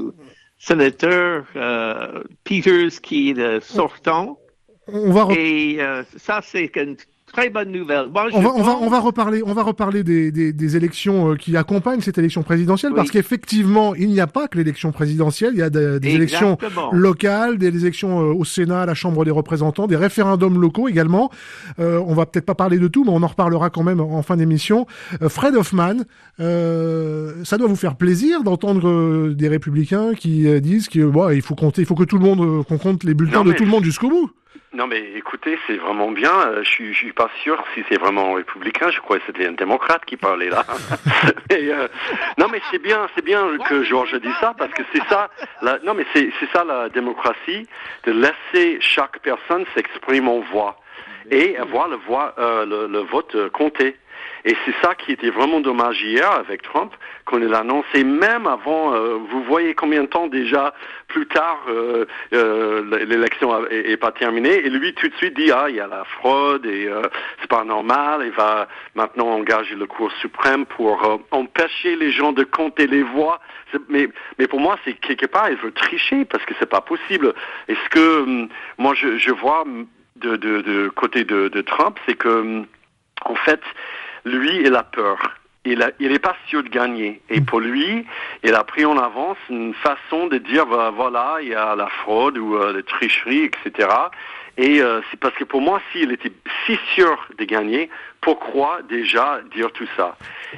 sénateur 0.58 1.44
Peters 2.46 3.02
qui 3.02 3.32
est 3.32 3.60
sortant. 3.60 4.40
On 4.88 5.12
va, 5.12 5.28
Et 5.36 5.80
ça, 6.16 6.40
c'est 6.42 6.72
une 6.78 6.96
très 7.32 7.50
bonne 7.50 7.72
nouvelle. 7.72 8.08
Moi, 8.14 8.30
je 8.30 8.36
on 8.36 8.42
va, 8.42 8.52
on 8.56 8.62
va, 8.62 8.78
on 8.82 8.90
va 8.90 9.00
reparler, 9.00 9.42
on 9.46 9.54
va 9.54 9.64
reparler 9.64 10.04
des, 10.04 10.32
des, 10.32 10.54
des 10.54 10.76
élections 10.78 11.32
euh, 11.32 11.36
qui 11.36 11.56
accompagnent 11.58 12.02
cette 12.02 12.18
élection 12.18 12.44
présidentielle, 12.44 12.92
Oui. 12.92 12.98
parce 12.98 13.12
qu'effectivement, 13.12 13.96
il 13.96 14.10
n'y 14.10 14.20
a 14.20 14.28
pas 14.28 14.48
que 14.48 14.58
l'élection 14.58 14.92
présidentielle, 14.92 15.52
il 15.54 15.60
y 15.60 15.64
a 15.64 15.70
des, 15.70 16.00
des 16.00 16.10
élections 16.16 16.58
locales, 16.92 17.58
des 17.58 17.68
élections 17.68 18.20
euh, 18.22 18.34
au 18.34 18.46
Sénat, 18.46 18.82
à 18.82 18.86
la 18.86 18.94
Chambre 18.94 19.26
des 19.26 19.32
représentants, 19.32 19.88
des 19.88 19.96
référendums 19.96 20.60
locaux 20.60 20.88
également. 20.88 21.32
Euh, 21.80 22.02
on 22.06 22.14
va 22.14 22.26
peut-être 22.26 22.46
pas 22.46 22.56
parler 22.56 22.78
de 22.78 22.88
tout, 22.88 23.04
mais 23.04 23.12
on 23.12 23.24
en 23.24 23.28
reparlera 23.28 23.70
quand 23.70 23.84
même 23.84 24.00
en 24.00 24.22
fin 24.22 24.38
d'émission. 24.38 24.86
Euh, 25.22 25.30
Fred 25.30 25.56
Hoffman, 25.56 25.96
euh, 26.40 27.34
ça 27.44 27.58
doit 27.58 27.68
vous 27.68 27.76
faire 27.76 27.96
plaisir 27.96 28.44
d'entendre 28.44 29.30
des 29.34 29.48
républicains 29.48 30.14
qui 30.14 30.48
disent 30.62 30.88
que 30.90 31.04
bon, 31.06 31.30
il 31.30 31.42
faut 31.42 31.56
compter, 31.56 31.82
il 31.82 31.86
faut 31.86 31.96
que 31.96 32.04
tout 32.04 32.18
le 32.18 32.24
monde, 32.26 32.66
qu'on 32.66 32.78
compte 32.78 33.04
les 33.04 33.14
bulletins 33.14 33.40
Non, 33.40 33.46
de 33.46 33.54
tout 33.54 33.66
le 33.66 33.70
monde 33.70 33.84
jusqu'au 33.84 34.10
bout. 34.10 34.30
Non, 34.72 34.86
mais 34.86 35.14
écoutez, 35.16 35.58
c'est 35.66 35.78
vraiment 35.78 36.12
bien. 36.12 36.32
Euh, 36.32 36.64
Je 36.64 36.70
suis, 36.70 36.94
je 36.94 36.98
suis 37.00 37.14
pas 37.14 37.30
sûr 37.42 37.64
si 37.74 37.84
c'est 37.90 38.00
vraiment 38.00 38.34
républicain. 38.34 38.92
Je 38.92 39.00
crois 39.00 39.18
que 39.18 39.24
c'était 39.26 39.48
un 39.48 39.54
démocrate 39.54 40.06
qui 40.06 40.16
parlait 40.16 40.50
là. 40.50 40.64
Et, 41.50 41.72
euh, 41.74 41.88
non, 42.38 42.48
mais 42.52 42.62
c'est 42.70 42.78
bien, 42.78 43.08
c'est 43.16 43.26
bien 43.26 43.58
que 43.68 43.82
Georges 43.84 44.20
dise 44.22 44.36
ça 44.40 44.54
parce 44.56 44.72
que 44.74 44.84
c'est 44.94 45.04
ça. 45.10 45.32
La, 45.64 45.80
non, 45.80 45.96
mais 45.96 46.06
c'est, 46.14 46.30
c'est 46.40 46.50
ça 46.52 46.64
la 46.64 46.88
démocratie, 46.90 47.68
de 48.04 48.12
laisser 48.12 48.78
chaque 48.80 49.20
personne 49.20 49.66
s'exprimer 49.74 50.30
en 50.30 50.42
voix 50.42 50.80
et 51.32 51.58
avoir 51.58 51.88
le, 51.88 51.96
voix, 51.98 52.36
euh, 52.38 52.66
le, 52.66 52.88
le 52.88 53.00
vote 53.00 53.34
euh, 53.36 53.50
compté. 53.50 53.96
Et 54.46 54.56
c'est 54.66 54.74
ça 54.82 54.96
qui 54.96 55.12
était 55.12 55.30
vraiment 55.30 55.60
dommage 55.60 56.02
hier 56.02 56.32
avec 56.32 56.62
Trump, 56.62 56.94
qu'on 57.26 57.38
l'a 57.38 57.60
annoncé 57.60 58.04
même 58.04 58.48
avant. 58.48 58.94
euh, 58.94 59.16
vous 59.30 59.44
voyez 59.44 59.74
combien 59.76 60.04
de 60.04 60.08
temps 60.08 60.28
déjà 60.28 60.74
plus 61.08 61.28
tard 61.28 61.60
euh, 61.68 62.06
euh, 62.34 63.06
l'élection 63.06 63.54
a- 63.54 63.68
est, 63.70 63.92
est 63.92 63.98
pas 63.98 64.12
terminée. 64.12 64.58
Et 64.66 64.70
lui 64.70 64.94
tout 64.94 65.08
de 65.10 65.16
suite 65.16 65.36
dit 65.36 65.52
ah 65.52 65.66
il 65.70 65.76
y 65.76 65.80
a 65.80 65.88
la 65.88 66.04
fraude 66.06 66.66
et 66.66 66.88
euh, 66.88 67.02
c'est 67.42 67.50
pas 67.50 67.64
normal. 67.64 68.22
Il 68.26 68.32
va 68.32 68.68
maintenant 68.96 69.28
engager 69.28 69.76
le 69.76 69.86
Cour 69.88 70.12
suprême 70.22 70.66
pour 70.66 71.04
euh, 71.06 71.18
empêcher 71.32 71.96
les 71.96 72.12
gens 72.12 72.32
de 72.32 72.44
compter 72.44 72.88
les 72.88 73.04
voix. 73.04 73.40
Mais 73.90 74.08
mais 74.38 74.48
pour 74.48 74.60
moi 74.60 74.78
c'est 74.86 74.94
quelque 74.94 75.26
part 75.26 75.50
il 75.50 75.58
veut 75.58 75.72
tricher 75.72 76.26
parce 76.26 76.46
que 76.46 76.54
c'est 76.60 76.70
pas 76.70 76.82
possible. 76.82 77.34
Est-ce 77.68 77.90
que 77.90 78.22
hum, 78.24 78.50
moi 78.78 78.94
je, 78.96 79.18
je 79.18 79.32
vois 79.32 79.62
hum, 79.64 79.86
de, 80.16 80.36
de, 80.38 80.62
de 80.62 80.90
côté 80.90 81.24
de, 81.24 81.50
de 81.50 81.62
Trump 81.62 82.00
c'est 82.06 82.16
que 82.16 82.30
hum, 82.30 82.66
en 83.26 83.36
fait, 83.36 83.60
lui, 84.26 84.62
il 84.66 84.76
a 84.76 84.84
peur. 84.84 85.18
Il 85.66 85.84
a- 85.84 85.92
il 86.00 86.12
n'est 86.12 86.20
pas 86.20 86.36
sûr 86.48 86.64
de 86.64 86.70
gagner. 86.70 87.22
Et 87.30 87.42
pour 87.42 87.60
lui, 87.60 88.06
il 88.44 88.56
a 88.56 88.64
pris 88.64 88.86
en 88.86 88.98
avance 88.98 89.38
une 89.50 89.74
façon 89.74 90.28
de 90.28 90.38
dire, 90.38 90.66
bah, 90.66 90.92
voilà, 90.96 91.38
il 91.42 91.50
y 91.50 91.54
a 91.56 91.76
la 91.76 91.88
fraude 91.88 92.38
ou 92.38 92.56
euh, 92.56 92.72
la 92.74 92.82
tricherie, 92.84 93.44
etc. 93.44 93.90
Et 94.58 94.82
euh, 94.82 95.02
c'est 95.10 95.20
parce 95.20 95.36
que 95.36 95.44
pour 95.44 95.62
moi, 95.62 95.82
s'il 95.92 96.12
était 96.12 96.32
si 96.66 96.78
sûr 96.96 97.18
de 97.38 97.46
gagner, 97.46 97.90
pourquoi 98.22 98.80
déjà 98.90 99.40
dire 99.56 99.72
tout 99.72 99.88
ça? 99.96 100.18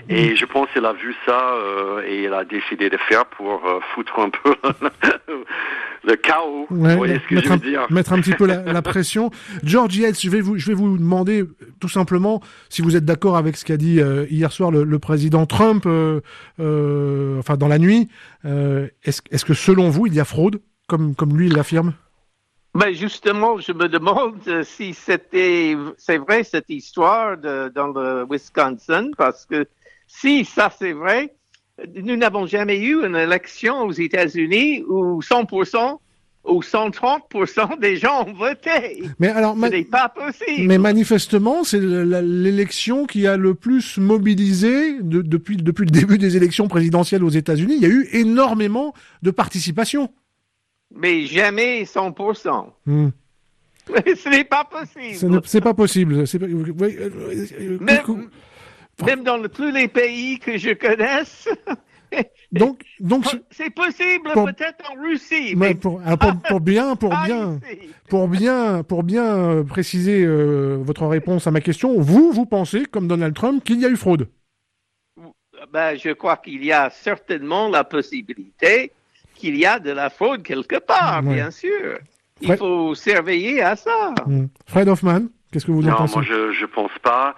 Et 0.10 0.36
je 0.36 0.46
pense 0.46 0.70
qu'il 0.72 0.86
a 0.86 0.94
vu 0.94 1.14
ça 1.26 1.54
euh, 1.54 2.02
et 2.08 2.24
il 2.24 2.34
a 2.34 2.44
décidé 2.46 2.90
de 2.90 2.98
faire 2.98 3.26
pour 3.26 3.62
euh, 3.68 3.80
foutre 3.94 4.20
un 4.20 4.30
peu 4.30 4.56
le 6.04 6.16
chaos. 6.16 6.66
Ouais, 6.72 6.92
vous 6.94 6.98
voyez 6.98 7.20
ce 7.20 7.28
que 7.28 7.36
mettre, 7.36 7.48
je 7.48 7.54
un, 7.54 7.58
veux 7.58 7.70
dire? 7.70 7.88
mettre 7.90 8.14
un 8.14 8.22
petit 8.22 8.34
peu 8.34 8.46
la, 8.48 8.64
la 8.64 8.82
pression. 8.82 9.30
George 9.64 9.96
Yates, 9.98 10.20
je 10.20 10.30
vais 10.30 10.42
vous, 10.42 10.58
je 10.58 10.66
vais 10.68 10.74
vous 10.74 10.98
demander 10.98 11.44
tout 11.80 11.90
simplement 11.90 12.42
si 12.70 12.82
vous 12.82 12.96
êtes 12.96 13.06
d'accord 13.06 13.38
avec 13.38 13.58
ce 13.58 13.66
qu'a 13.66 13.78
dit 13.78 14.00
euh, 14.02 14.26
hier 14.30 14.52
soir 14.52 14.72
le, 14.72 14.84
le 14.84 15.00
président 15.00 15.46
Trump, 15.46 15.84
euh, 15.86 16.22
euh, 16.60 17.38
enfin 17.40 17.58
dans 17.58 17.68
la 17.68 17.78
nuit. 17.78 18.08
Euh, 18.46 18.88
est-ce, 19.04 19.22
est-ce 19.30 19.46
que 19.46 19.54
selon 19.54 19.90
vous 19.90 20.08
il 20.08 20.14
y 20.16 20.20
a 20.20 20.26
fraude, 20.26 20.62
comme 20.88 21.14
comme 21.16 21.38
lui 21.38 21.48
il 21.48 21.54
l'affirme? 21.54 21.94
Ben 22.74 22.94
justement, 22.94 23.58
je 23.60 23.74
me 23.74 23.88
demande 23.90 24.36
euh, 24.48 24.63
si 24.63 24.94
c'était 24.94 25.75
c'est 25.98 26.18
vrai 26.18 26.44
cette 26.46 26.70
histoire 26.70 27.38
de, 27.38 27.70
dans 27.75 27.88
le 27.88 28.25
Wisconsin 28.30 29.10
parce 29.18 29.46
que 29.46 29.68
si 30.08 30.46
ça 30.46 30.72
c'est 30.80 30.94
vrai, 30.94 31.34
nous 32.01 32.16
n'avons 32.16 32.46
jamais 32.46 32.80
eu 32.80 33.06
une 33.06 33.16
élection 33.18 33.82
aux 33.88 33.92
États-Unis 33.92 34.84
où 34.88 35.20
100% 35.22 35.98
ou 36.46 36.62
130% 36.62 37.80
des 37.80 37.98
gens 37.98 38.25
ont 38.25 38.34
voté. 38.34 39.04
Mais 39.20 39.28
alors, 39.28 39.54
Ce 39.54 39.60
ma- 39.60 39.70
n'est 39.70 39.84
pas 39.84 40.10
possible. 40.10 40.66
mais 40.68 40.78
manifestement, 40.80 41.63
c'est 41.63 41.80
l'élection 41.80 43.06
qui 43.06 43.28
a 43.28 43.38
le 43.38 43.54
plus 43.54 43.98
mobilisé 43.98 44.94
de- 45.01 45.22
depuis 45.22 45.58
depuis 45.58 45.86
le 45.86 45.92
début 45.92 46.18
des 46.18 46.38
élections 46.38 46.68
présidentielles 46.68 47.24
aux 47.24 47.30
États-Unis. 47.30 47.75
Il 47.78 47.82
y 47.84 47.86
a 47.86 47.90
eu 47.90 48.08
énormément 48.13 48.94
de 49.22 49.30
participation. 49.32 50.10
Mais 50.96 51.26
jamais 51.26 51.84
100%. 51.84 52.66
Ce 53.88 54.30
n'est 54.30 54.44
pas 54.44 54.68
Ce 54.70 54.78
possible. 54.78 55.32
n'est- 55.36 55.40
C'est 55.46 55.62
pas 55.62 55.74
possible. 55.74 56.28
C'est 56.28 56.40
pas- 56.40 56.46
oui, 56.46 56.98
euh, 57.00 57.98
coucou. 58.04 58.30
même 59.06 59.24
dans 59.24 59.38
le, 59.38 59.50
tous 59.50 59.72
les 59.72 59.88
pays 59.88 60.38
que 60.40 60.58
je 60.58 60.72
connaisse. 60.74 61.50
donc, 62.52 62.84
donc 63.00 63.26
c'est 63.52 63.70
possible 63.74 64.30
peut-être 64.34 64.92
en 64.92 65.02
Russie, 65.02 65.56
mais, 65.56 65.74
pour, 65.76 66.02
ah, 66.06 66.16
pour, 66.18 66.34
pour, 66.42 66.60
bien, 66.62 66.96
pour 66.96 67.14
bien, 67.26 67.60
pour 68.10 68.28
bien, 68.28 68.84
pour 68.84 69.04
bien 69.04 69.26
euh, 69.26 69.64
préciser 69.64 70.24
euh, 70.24 70.78
votre 70.82 71.06
réponse 71.08 71.48
à 71.48 71.52
ma 71.52 71.62
question, 71.62 72.00
vous, 72.00 72.32
vous 72.32 72.46
pensez, 72.46 72.86
comme 72.86 73.08
Donald 73.08 73.34
Trump, 73.34 73.64
qu'il 73.64 73.80
y 73.80 73.86
a 73.86 73.90
eu 73.90 73.96
fraude? 73.96 74.28
Ben, 75.74 75.96
je 75.96 76.10
crois 76.12 76.38
qu'il 76.38 76.64
y 76.66 76.72
a 76.72 76.90
certainement 76.90 77.70
la 77.70 77.84
possibilité 77.84 78.92
qu'il 79.42 79.58
y 79.58 79.66
a 79.66 79.80
de 79.80 79.92
la 79.92 80.10
fraude 80.12 80.44
quelque 80.44 80.78
part, 80.78 81.24
bien 81.24 81.50
sûr. 81.50 81.98
Il 82.42 82.56
faut 82.58 82.96
surveiller 82.96 83.62
à 83.62 83.76
ça. 83.76 84.14
Hmm. 84.26 84.46
Fred 84.68 84.88
Hoffman, 84.88 85.24
qu'est-ce 85.52 85.66
que 85.66 85.72
vous 85.72 85.88
en 85.88 85.96
pensez? 85.96 86.16
Non, 86.16 86.22
moi 86.22 86.52
je 86.52 86.62
ne 86.62 86.66
pense 86.68 86.98
pas. 87.02 87.36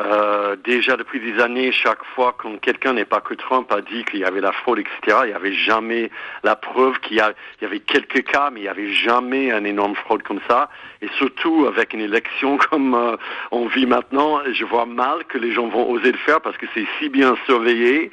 Euh, 0.00 0.56
déjà 0.64 0.96
depuis 0.96 1.20
des 1.20 1.40
années, 1.40 1.70
chaque 1.70 2.02
fois 2.14 2.34
quand 2.38 2.58
quelqu'un 2.60 2.94
n'est 2.94 3.04
pas 3.04 3.20
que 3.20 3.34
Trump 3.34 3.70
a 3.72 3.82
dit 3.82 4.04
qu'il 4.04 4.20
y 4.20 4.24
avait 4.24 4.40
la 4.40 4.52
fraude, 4.52 4.78
etc., 4.78 5.18
il 5.24 5.28
n'y 5.28 5.34
avait 5.34 5.52
jamais 5.52 6.10
la 6.42 6.56
preuve 6.56 6.98
qu'il 7.00 7.16
y, 7.16 7.20
y, 7.20 7.64
avait 7.64 7.80
quelques 7.80 8.24
cas, 8.24 8.50
mais 8.50 8.60
il 8.60 8.62
n'y 8.62 8.68
avait 8.68 8.90
jamais 8.90 9.52
un 9.52 9.64
énorme 9.64 9.94
fraude 9.94 10.22
comme 10.22 10.40
ça. 10.48 10.70
Et 11.02 11.08
surtout 11.18 11.66
avec 11.66 11.92
une 11.92 12.00
élection 12.00 12.56
comme 12.70 12.94
euh, 12.94 13.16
on 13.50 13.66
vit 13.66 13.86
maintenant, 13.86 14.40
je 14.50 14.64
vois 14.64 14.86
mal 14.86 15.24
que 15.24 15.36
les 15.36 15.52
gens 15.52 15.68
vont 15.68 15.90
oser 15.90 16.12
le 16.12 16.18
faire 16.18 16.40
parce 16.40 16.56
que 16.56 16.66
c'est 16.74 16.86
si 16.98 17.08
bien 17.08 17.34
surveillé. 17.44 18.10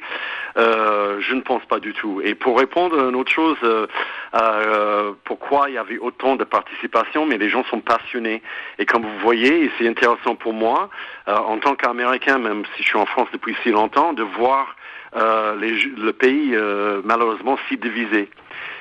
Euh, 0.56 1.20
je 1.20 1.34
ne 1.34 1.40
pense 1.42 1.64
pas 1.66 1.78
du 1.78 1.92
tout. 1.92 2.20
Et 2.24 2.34
pour 2.34 2.58
répondre 2.58 2.98
à 2.98 3.08
une 3.08 3.14
autre 3.14 3.30
chose, 3.30 3.56
pourquoi 5.24 5.68
il 5.68 5.74
y 5.74 5.78
avait 5.78 5.98
autant 5.98 6.36
de 6.36 6.44
participation, 6.44 7.24
mais 7.24 7.38
les 7.38 7.48
gens 7.48 7.64
sont 7.64 7.80
passionnés. 7.80 8.42
Et 8.78 8.84
comme 8.84 9.02
vous 9.02 9.18
voyez, 9.20 9.64
et 9.64 9.70
c'est 9.78 9.88
intéressant 9.88 10.34
pour 10.34 10.52
moi, 10.52 10.90
en 11.26 11.58
tant 11.58 11.69
qu'Américain, 11.74 12.38
même 12.38 12.64
si 12.76 12.82
je 12.82 12.88
suis 12.88 12.98
en 12.98 13.06
France 13.06 13.28
depuis 13.32 13.56
si 13.62 13.70
longtemps, 13.70 14.12
de 14.12 14.22
voir 14.22 14.76
euh, 15.16 15.54
le 15.56 16.12
pays 16.12 16.56
malheureusement 17.04 17.58
si 17.68 17.76
divisé. 17.76 18.30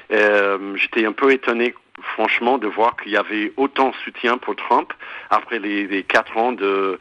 J'étais 0.10 1.05
un 1.05 1.12
peu 1.12 1.31
étonné 1.31 1.75
franchement 2.15 2.58
de 2.58 2.67
voir 2.67 2.96
qu'il 2.96 3.12
y 3.12 3.17
avait 3.17 3.51
autant 3.58 3.89
de 3.89 3.96
soutien 4.05 4.38
pour 4.38 4.55
Trump 4.55 4.93
après 5.29 5.60
les 5.60 6.03
quatre 6.03 6.38
ans 6.38 6.51
de 6.51 6.98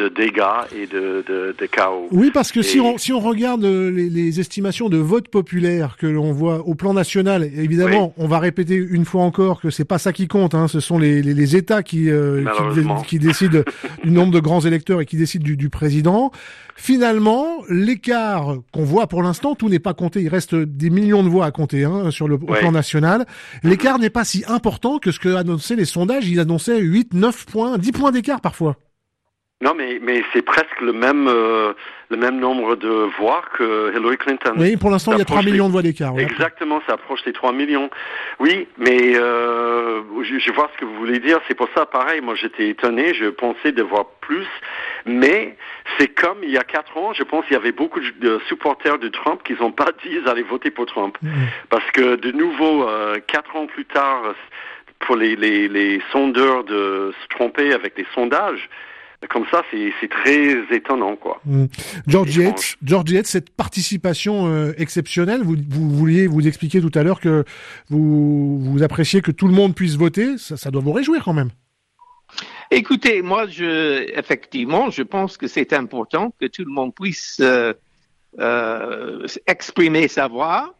de 0.00 0.08
dégâts 0.08 0.42
et 0.74 0.86
de, 0.86 1.22
de, 1.26 1.54
de 1.58 1.66
chaos. 1.66 2.08
Oui, 2.10 2.30
parce 2.32 2.52
que 2.52 2.62
si, 2.62 2.80
on, 2.80 2.96
si 2.96 3.12
on 3.12 3.20
regarde 3.20 3.64
euh, 3.64 3.90
les, 3.90 4.08
les 4.08 4.40
estimations 4.40 4.88
de 4.88 4.96
vote 4.96 5.28
populaire 5.28 5.96
que 5.98 6.06
l'on 6.06 6.32
voit 6.32 6.66
au 6.66 6.74
plan 6.74 6.94
national, 6.94 7.44
évidemment, 7.44 8.14
on 8.16 8.26
va 8.26 8.38
répéter 8.38 8.76
une 8.76 9.04
fois 9.04 9.22
encore 9.22 9.60
que 9.60 9.68
c'est 9.68 9.84
pas 9.84 9.98
ça 9.98 10.12
qui 10.12 10.26
compte. 10.26 10.54
Hein, 10.54 10.68
ce 10.68 10.80
sont 10.80 10.98
les, 10.98 11.22
les, 11.22 11.34
les 11.34 11.56
États 11.56 11.82
qui, 11.82 12.10
euh, 12.10 12.44
qui, 12.74 13.06
qui, 13.06 13.18
décident 13.18 13.60
du 14.04 14.10
nombre 14.10 14.32
de 14.32 14.40
grands 14.40 14.60
électeurs 14.60 15.00
et 15.02 15.06
qui 15.06 15.16
décident 15.16 15.44
du, 15.44 15.56
du 15.56 15.68
président. 15.68 16.30
Finalement, 16.76 17.46
l'écart 17.68 18.56
qu'on 18.72 18.84
voit 18.84 19.06
pour 19.06 19.22
l'instant, 19.22 19.54
tout 19.54 19.68
n'est 19.68 19.78
pas 19.78 19.92
compté. 19.92 20.22
Il 20.22 20.28
reste 20.28 20.54
des 20.54 20.88
millions 20.88 21.22
de 21.22 21.28
voix 21.28 21.44
à 21.44 21.50
compter 21.50 21.84
hein, 21.84 22.10
sur 22.10 22.26
le 22.26 22.38
plan 22.38 22.72
national. 22.72 23.26
L'écart 23.62 23.98
n'est 23.98 24.08
pas 24.08 24.24
si 24.24 24.44
important 24.48 24.98
que 24.98 25.12
ce 25.12 25.18
que 25.18 25.34
annonçaient 25.34 25.76
les 25.76 25.84
sondages. 25.84 26.26
Ils 26.26 26.40
annonçaient 26.40 26.80
8, 26.80 27.12
9 27.12 27.44
points, 27.44 27.76
10 27.76 27.92
points 27.92 28.12
d'écart 28.12 28.40
parfois. 28.40 28.76
Non, 29.62 29.74
mais, 29.76 29.98
mais 30.00 30.24
c'est 30.32 30.40
presque 30.40 30.80
le 30.80 30.94
même, 30.94 31.28
euh, 31.28 31.74
le 32.08 32.16
même 32.16 32.40
nombre 32.40 32.76
de 32.76 32.88
voix 33.18 33.42
que 33.52 33.92
Hillary 33.94 34.16
Clinton. 34.16 34.54
Oui, 34.56 34.78
pour 34.78 34.88
l'instant, 34.88 35.12
il 35.12 35.18
y 35.18 35.20
a 35.20 35.26
3 35.26 35.42
millions 35.42 35.66
de 35.66 35.72
voix 35.72 35.82
d'écart. 35.82 36.18
Exactement, 36.18 36.80
ça 36.86 36.94
approche 36.94 37.20
les 37.26 37.34
3 37.34 37.52
millions. 37.52 37.90
Oui, 38.38 38.66
mais 38.78 39.16
euh, 39.16 40.00
je, 40.22 40.38
je, 40.38 40.50
vois 40.52 40.70
ce 40.72 40.78
que 40.78 40.86
vous 40.86 40.94
voulez 40.94 41.18
dire. 41.18 41.40
C'est 41.46 41.54
pour 41.54 41.68
ça, 41.76 41.84
pareil, 41.84 42.22
moi 42.22 42.34
j'étais 42.36 42.70
étonné, 42.70 43.12
je 43.12 43.26
pensais 43.26 43.72
de 43.72 43.82
voir 43.82 44.06
plus. 44.22 44.46
Mais 45.04 45.58
c'est 45.98 46.08
comme 46.08 46.38
il 46.42 46.50
y 46.50 46.56
a 46.56 46.64
4 46.64 46.96
ans, 46.96 47.12
je 47.12 47.22
pense 47.22 47.44
qu'il 47.44 47.52
y 47.52 47.60
avait 47.60 47.72
beaucoup 47.72 48.00
de 48.00 48.40
supporters 48.48 48.98
de 48.98 49.08
Trump 49.08 49.42
qui 49.44 49.52
n'ont 49.60 49.72
pas 49.72 49.92
dit 50.06 50.16
allaient 50.26 50.40
voter 50.40 50.70
pour 50.70 50.86
Trump. 50.86 51.18
Mm. 51.20 51.28
Parce 51.68 51.90
que 51.90 52.16
de 52.16 52.32
nouveau, 52.32 52.88
euh, 52.88 53.18
4 53.26 53.56
ans 53.56 53.66
plus 53.66 53.84
tard, 53.84 54.22
pour 55.00 55.16
les, 55.16 55.36
les, 55.36 55.68
les 55.68 56.00
sondeurs 56.12 56.64
de 56.64 57.12
se 57.22 57.28
tromper 57.28 57.74
avec 57.74 57.98
les 57.98 58.06
sondages, 58.14 58.70
comme 59.28 59.44
ça, 59.50 59.62
c'est 59.70 60.08
très 60.08 60.56
étonnant, 60.74 61.14
quoi. 61.16 61.40
Mmh. 61.44 61.66
George 62.06 62.36
Yates, 62.36 62.76
George 62.82 63.10
Yates, 63.10 63.26
cette 63.26 63.50
participation 63.50 64.48
euh, 64.48 64.72
exceptionnelle, 64.78 65.42
vous, 65.42 65.56
vous 65.68 65.90
vouliez 65.90 66.26
vous 66.26 66.48
expliquer 66.48 66.80
tout 66.80 66.90
à 66.94 67.02
l'heure 67.02 67.20
que 67.20 67.44
vous, 67.90 68.58
vous 68.58 68.82
appréciez 68.82 69.20
que 69.20 69.30
tout 69.30 69.46
le 69.46 69.54
monde 69.54 69.74
puisse 69.74 69.96
voter, 69.96 70.38
ça, 70.38 70.56
ça 70.56 70.70
doit 70.70 70.80
vous 70.80 70.92
réjouir 70.92 71.22
quand 71.22 71.34
même. 71.34 71.50
Écoutez, 72.70 73.20
moi, 73.20 73.46
je, 73.46 74.16
effectivement, 74.16 74.90
je 74.90 75.02
pense 75.02 75.36
que 75.36 75.48
c'est 75.48 75.72
important 75.72 76.32
que 76.40 76.46
tout 76.46 76.64
le 76.64 76.70
monde 76.70 76.94
puisse 76.94 77.38
euh, 77.40 77.74
euh, 78.38 79.26
exprimer 79.46 80.08
sa 80.08 80.28
voix. 80.28 80.74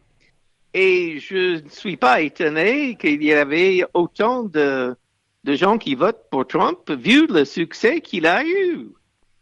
Et 0.73 1.19
je 1.19 1.61
ne 1.61 1.69
suis 1.69 1.97
pas 1.97 2.21
étonné 2.21 2.95
qu'il 2.95 3.21
y 3.21 3.33
avait 3.33 3.83
autant 3.93 4.43
de 4.43 4.95
de 5.43 5.55
gens 5.55 5.77
qui 5.77 5.95
votent 5.95 6.25
pour 6.29 6.47
Trump 6.47 6.89
vu 6.89 7.27
le 7.27 7.45
succès 7.45 8.01
qu'il 8.01 8.25
a 8.25 8.43
eu. 8.43 8.89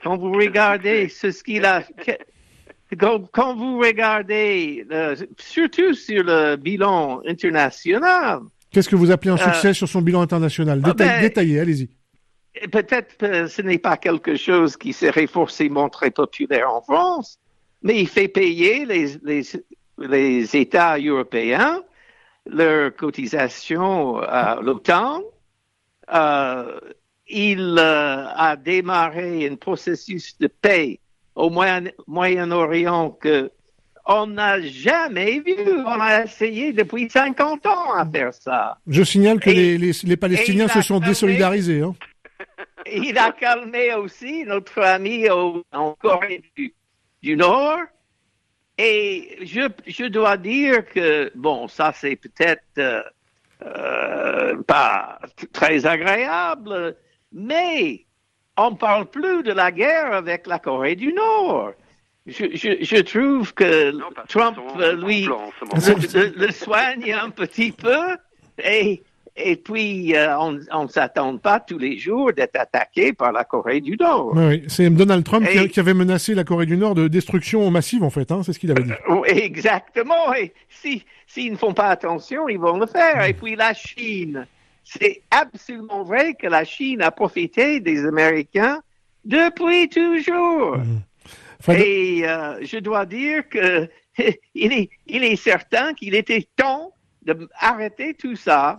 Quand 0.02 0.18
vous 0.18 0.32
regardez 0.32 1.10
ce 1.10 1.28
qu'il 1.44 1.66
a, 1.66 1.84
quand, 2.98 3.56
vous 3.56 3.80
regardez, 3.80 4.86
euh, 4.92 5.16
surtout 5.38 5.94
sur 5.94 6.24
le 6.24 6.56
bilan 6.56 7.22
international. 7.28 8.40
Qu'est-ce 8.72 8.88
que 8.90 8.96
vous 8.96 9.12
appelez 9.12 9.32
un 9.32 9.36
euh, 9.36 9.54
succès 9.54 9.74
sur 9.74 9.88
son 9.88 10.02
bilan 10.02 10.22
international? 10.22 10.82
ah, 10.86 10.94
ben, 10.94 11.22
Détaillez, 11.22 11.60
allez-y. 11.60 11.90
Peut-être 12.72 13.18
que 13.18 13.48
ce 13.48 13.62
n'est 13.62 13.78
pas 13.78 13.98
quelque 13.98 14.36
chose 14.36 14.78
qui 14.78 14.94
serait 14.94 15.28
forcément 15.28 15.90
très 15.90 16.12
populaire 16.12 16.72
en 16.74 16.82
France, 16.82 17.40
mais 17.84 18.00
il 18.00 18.08
fait 18.08 18.28
payer 18.28 18.86
les, 18.86 19.18
les, 19.24 19.42
les 19.98 20.56
États 20.56 20.98
européens 20.98 21.84
leurs 22.46 22.96
cotisations 22.96 24.18
à 24.18 24.60
l'OTAN 24.62 25.20
euh, 25.20 25.22
il 27.30 27.76
euh, 27.78 28.26
a 28.36 28.56
démarré 28.56 29.48
un 29.48 29.56
processus 29.56 30.38
de 30.40 30.48
paix 30.48 31.00
au 31.36 31.50
Moyen-Orient 31.50 33.12
que 33.12 33.52
on 34.12 34.26
n'a 34.26 34.60
jamais 34.62 35.40
vu. 35.40 35.56
On 35.86 36.02
a 36.02 36.24
essayé 36.24 36.74
depuis 36.74 37.10
50 37.10 37.66
ans 37.68 37.94
à 37.94 38.10
faire 38.10 38.34
ça. 38.34 38.80
Je 38.88 39.04
signale 39.04 39.40
que 39.40 39.52
les, 39.52 39.78
les, 39.78 40.18
Palestiniens 40.18 40.68
se 40.68 40.82
sont 40.82 41.00
désolidarisés. 41.00 41.84
Hein. 41.84 41.96
Il 42.92 43.18
a 43.20 43.32
calmé 43.32 43.94
aussi 43.94 44.46
notre 44.46 44.82
ami 44.82 45.30
en 45.30 45.94
Corée 46.00 46.42
du, 47.22 47.38
Nord. 47.38 47.80
Et 48.80 49.38
je, 49.44 49.70
je, 49.86 50.06
dois 50.06 50.38
dire 50.38 50.86
que, 50.88 51.32
bon, 51.36 51.68
ça 51.68 51.94
c'est 51.94 52.16
peut-être 52.16 52.64
euh, 52.80 53.02
euh, 53.66 54.62
pas 54.64 55.20
très 55.52 55.86
agréable, 55.86 56.96
mais 57.32 58.06
on 58.58 58.72
ne 58.72 58.76
parle 58.76 59.06
plus 59.06 59.44
de 59.44 59.52
la 59.52 59.72
guerre 59.72 60.14
avec 60.14 60.48
la 60.48 60.60
Corée 60.60 60.96
du 60.96 61.14
Nord. 61.14 61.72
Je, 62.26 62.46
je, 62.54 62.84
je 62.84 62.98
trouve 62.98 63.54
que 63.54 63.92
Trump, 64.28 64.58
lui, 64.98 65.28
le, 65.28 66.52
soigne 66.52 67.12
un 67.14 67.30
petit 67.32 67.72
peu 67.72 68.18
et 68.64 69.04
et 69.42 69.56
puis, 69.56 70.16
euh, 70.16 70.38
on 70.38 70.84
ne 70.84 70.88
s'attend 70.88 71.38
pas 71.38 71.60
tous 71.60 71.78
les 71.78 71.98
jours 71.98 72.34
d'être 72.34 72.58
attaqué 72.58 73.14
par 73.14 73.32
la 73.32 73.44
Corée 73.44 73.82
du 73.82 73.96
Nord. 73.96 74.34
Oui, 74.36 74.64
c'est 74.68 74.90
Donald 74.90 75.24
Trump 75.24 75.48
qui, 75.48 75.80
avait 75.80 75.94
menacé 75.94 76.36
la 76.36 76.44
Corée 76.44 76.66
du 76.66 76.78
Nord 76.78 76.96
de 76.96 77.08
destruction 77.08 77.70
massive, 77.72 78.04
en 78.04 78.10
fait. 78.10 78.32
Hein, 78.32 78.42
c'est 78.44 78.54
ce 78.54 78.60
qu'il 78.60 78.72
avait 78.72 78.84
dit. 78.84 78.92
Euh, 79.10 79.24
exactement. 79.26 80.34
Et 80.34 80.54
si 80.70 81.06
s'ils 81.28 81.52
ne 81.52 81.58
font 81.58 81.74
pas 81.74 81.90
attention, 81.90 82.50
ils 82.50 82.60
vont 82.60 82.78
le 82.78 82.88
faire. 82.88 83.24
Et 83.26 83.34
puis 83.34 83.56
la 83.56 83.74
Chine, 83.74 84.48
c'est 84.84 85.22
absolument 85.32 86.04
vrai 86.04 86.34
que 86.34 86.48
la 86.48 86.66
Chine 86.66 87.02
a 87.02 87.12
profité 87.12 87.80
des 87.80 88.06
Américains 88.06 88.82
depuis 89.26 89.90
toujours. 89.90 90.78
Mmh. 90.78 91.72
Et 91.72 92.28
euh, 92.28 92.60
je 92.64 92.78
dois 92.78 93.06
dire 93.06 93.48
que 93.48 93.88
il 94.56 94.74
est, 94.74 94.90
il 95.08 95.24
est 95.24 95.36
certain 95.36 95.94
qu'il 95.94 96.16
était 96.16 96.48
temps 96.56 96.94
d'arrêter 97.22 98.14
tout 98.14 98.36
ça. 98.36 98.78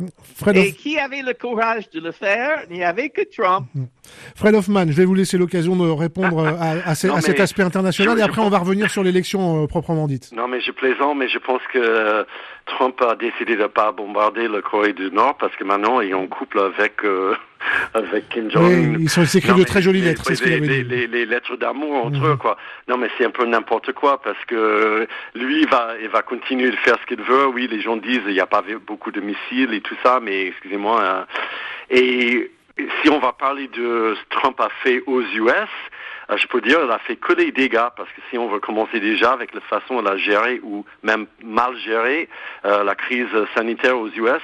et 0.55 0.73
qui 0.73 0.99
avait 0.99 1.23
le 1.23 1.35
courage 1.35 1.91
de 1.91 2.01
le 2.01 2.13
faire? 2.13 2.65
Il 2.71 2.77
n'y 2.77 2.85
avait 2.85 3.11
que 3.11 3.23
Trump. 3.23 3.67
Mm-hmm. 3.77 3.87
Fred 4.35 4.55
Hoffman, 4.55 4.87
je 4.87 4.93
vais 4.93 5.05
vous 5.05 5.15
laisser 5.15 5.39
l'occasion 5.39 5.77
de 5.77 5.89
répondre 5.91 6.47
à, 6.61 6.95
cet 6.95 7.41
aspect 7.41 7.63
international 7.63 8.19
et 8.19 8.23
après 8.23 8.41
on 8.41 8.49
va 8.49 8.59
revenir 8.59 8.91
sur 8.91 9.03
l'élection 9.03 9.63
euh, 9.63 9.67
proprement 9.67 10.07
dite. 10.07 10.33
Non 10.33 10.49
mais 10.49 10.61
je 10.61 10.73
plaisante, 10.73 11.17
mais 11.17 11.29
je 11.29 11.39
pense 11.39 11.63
que 11.73 12.27
Trump 12.67 13.01
a 13.03 13.15
décidé 13.17 13.57
de 13.57 13.63
ne 13.63 13.67
pas 13.67 13.93
bombarder 13.93 14.49
le 14.49 14.63
Corée 14.63 14.93
du 14.93 15.11
Nord 15.11 15.37
parce 15.39 15.55
que 15.57 15.65
maintenant 15.65 16.01
il 16.01 16.11
est 16.11 16.15
en 16.15 16.27
couple 16.27 16.61
avec 16.61 17.05
euh, 17.05 17.35
avec 17.95 18.29
Kim 18.29 18.51
Jong-un. 18.51 18.99
ils 18.99 19.09
sont 19.09 19.25
écrits 19.25 19.55
de 19.55 19.65
très 19.65 19.83
jolies 19.83 20.01
lettres, 20.01 20.23
c'est 20.25 20.35
ce 20.35 20.43
qu'il 20.43 20.53
avait 20.53 20.67
dit. 20.67 20.85
Les, 20.85 21.07
les, 21.07 21.27
lettres 21.27 21.57
d'amour 21.57 22.07
entre 22.07 22.27
eux, 22.27 22.37
quoi. 22.37 22.57
Non, 22.89 22.97
mais 22.97 23.09
c'est 23.17 23.25
un 23.25 23.31
peu 23.31 23.45
n'importe 23.47 23.93
quoi 23.93 24.21
parce 24.23 24.43
que 24.47 25.07
lui, 25.35 25.63
il 25.63 25.69
va, 25.69 25.95
il 26.03 26.09
va 26.09 26.23
continuer 26.23 26.71
de 26.71 26.77
faire 26.77 26.97
ce 27.01 27.07
qu'il 27.07 27.23
veut. 27.23 27.47
Oui, 27.47 27.69
les 27.71 27.81
gens 27.81 27.97
disent 27.97 28.23
il 28.27 28.33
n'y 28.33 28.41
a 28.41 28.47
pas 28.47 28.65
beaucoup 28.87 29.11
de 29.11 29.21
missiles 29.21 29.75
et 29.75 29.81
tout 29.81 29.97
ça, 30.03 30.21
mais 30.21 30.47
excusez-moi. 30.47 31.03
Hein. 31.05 31.27
Et 31.91 32.51
si 33.03 33.11
on 33.11 33.19
va 33.19 33.33
parler 33.33 33.69
de 33.69 34.15
ce 34.17 34.21
que 34.23 34.41
Trump 34.41 34.61
a 34.61 34.69
fait 34.83 35.03
aux 35.07 35.21
US, 35.21 35.69
je 36.37 36.47
peux 36.47 36.61
dire, 36.61 36.81
elle 36.83 36.91
a 36.91 36.99
fait 36.99 37.17
que 37.17 37.33
des 37.33 37.51
dégâts 37.53 37.89
parce 37.97 38.09
que 38.11 38.21
si 38.31 38.39
on 38.39 38.49
veut 38.49 38.61
commencer 38.61 39.01
déjà 39.01 39.33
avec 39.33 39.55
la 39.55 39.61
façon 39.63 40.01
de 40.01 40.09
la 40.09 40.17
gérer 40.17 40.61
ou 40.63 40.85
même 41.03 41.27
mal 41.43 41.77
gérer 41.79 42.29
euh, 42.65 42.85
la 42.85 42.95
crise 42.95 43.29
sanitaire 43.55 43.99
aux 43.99 44.09
US, 44.09 44.43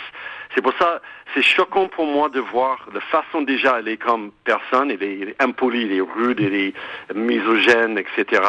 c'est 0.54 0.62
pour 0.62 0.72
ça, 0.78 1.00
c'est 1.34 1.42
choquant 1.42 1.88
pour 1.88 2.06
moi 2.06 2.28
de 2.28 2.40
voir 2.40 2.88
la 2.92 3.00
façon 3.00 3.42
déjà 3.42 3.78
elle 3.78 3.88
est 3.88 3.96
comme 3.96 4.32
personne, 4.44 4.90
elle 4.90 5.02
est, 5.02 5.18
elle 5.20 5.34
impolie, 5.38 5.82
elle 5.84 5.92
est 5.92 6.00
rude, 6.00 6.40
elle 6.40 6.54
est 6.54 6.74
misogène, 7.14 7.98
etc. 7.98 8.42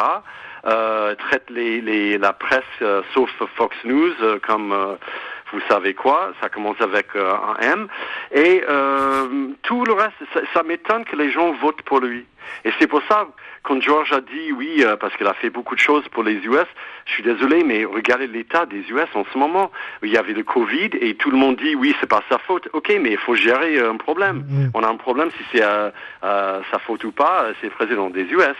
Euh, 0.66 1.14
traite 1.14 1.48
les, 1.50 1.80
les, 1.80 2.18
la 2.18 2.32
presse, 2.32 2.62
euh, 2.82 3.02
sauf 3.14 3.30
Fox 3.54 3.76
News, 3.84 4.12
euh, 4.20 4.38
comme 4.44 4.72
euh, 4.72 4.96
vous 5.52 5.60
savez 5.68 5.94
quoi, 5.94 6.32
ça 6.40 6.48
commence 6.48 6.80
avec 6.80 7.06
euh, 7.16 7.32
un 7.32 7.56
M. 7.60 7.88
Et 8.32 8.62
euh, 8.68 9.48
tout 9.62 9.84
le 9.84 9.92
reste, 9.92 10.16
ça, 10.32 10.40
ça 10.54 10.62
m'étonne 10.62 11.04
que 11.04 11.16
les 11.16 11.30
gens 11.30 11.52
votent 11.52 11.82
pour 11.82 12.00
lui. 12.00 12.26
Et 12.64 12.70
c'est 12.78 12.86
pour 12.86 13.02
ça, 13.08 13.26
quand 13.62 13.80
George 13.80 14.12
a 14.12 14.20
dit 14.20 14.52
oui, 14.52 14.82
euh, 14.82 14.96
parce 14.96 15.14
qu'il 15.16 15.26
a 15.26 15.34
fait 15.34 15.50
beaucoup 15.50 15.74
de 15.74 15.80
choses 15.80 16.06
pour 16.08 16.22
les 16.22 16.34
US, 16.34 16.66
je 17.06 17.12
suis 17.12 17.22
désolé, 17.22 17.62
mais 17.64 17.84
regardez 17.84 18.26
l'état 18.26 18.66
des 18.66 18.80
US 18.90 19.08
en 19.14 19.24
ce 19.32 19.38
moment. 19.38 19.70
Il 20.02 20.10
y 20.10 20.16
avait 20.16 20.32
le 20.32 20.42
Covid 20.42 20.90
et 21.00 21.14
tout 21.14 21.30
le 21.30 21.36
monde 21.36 21.56
dit 21.56 21.74
oui, 21.74 21.94
c'est 22.00 22.08
pas 22.08 22.22
sa 22.28 22.38
faute. 22.38 22.68
Ok, 22.72 22.92
mais 23.00 23.12
il 23.12 23.18
faut 23.18 23.34
gérer 23.34 23.78
euh, 23.78 23.90
un 23.90 23.96
problème. 23.96 24.44
Mm. 24.48 24.70
On 24.74 24.82
a 24.82 24.88
un 24.88 24.96
problème 24.96 25.30
si 25.36 25.44
c'est 25.52 25.62
euh, 25.62 25.90
euh, 26.24 26.60
sa 26.70 26.78
faute 26.78 27.04
ou 27.04 27.12
pas, 27.12 27.46
c'est 27.60 27.68
le 27.68 27.72
président 27.72 28.10
des 28.10 28.24
US. 28.24 28.56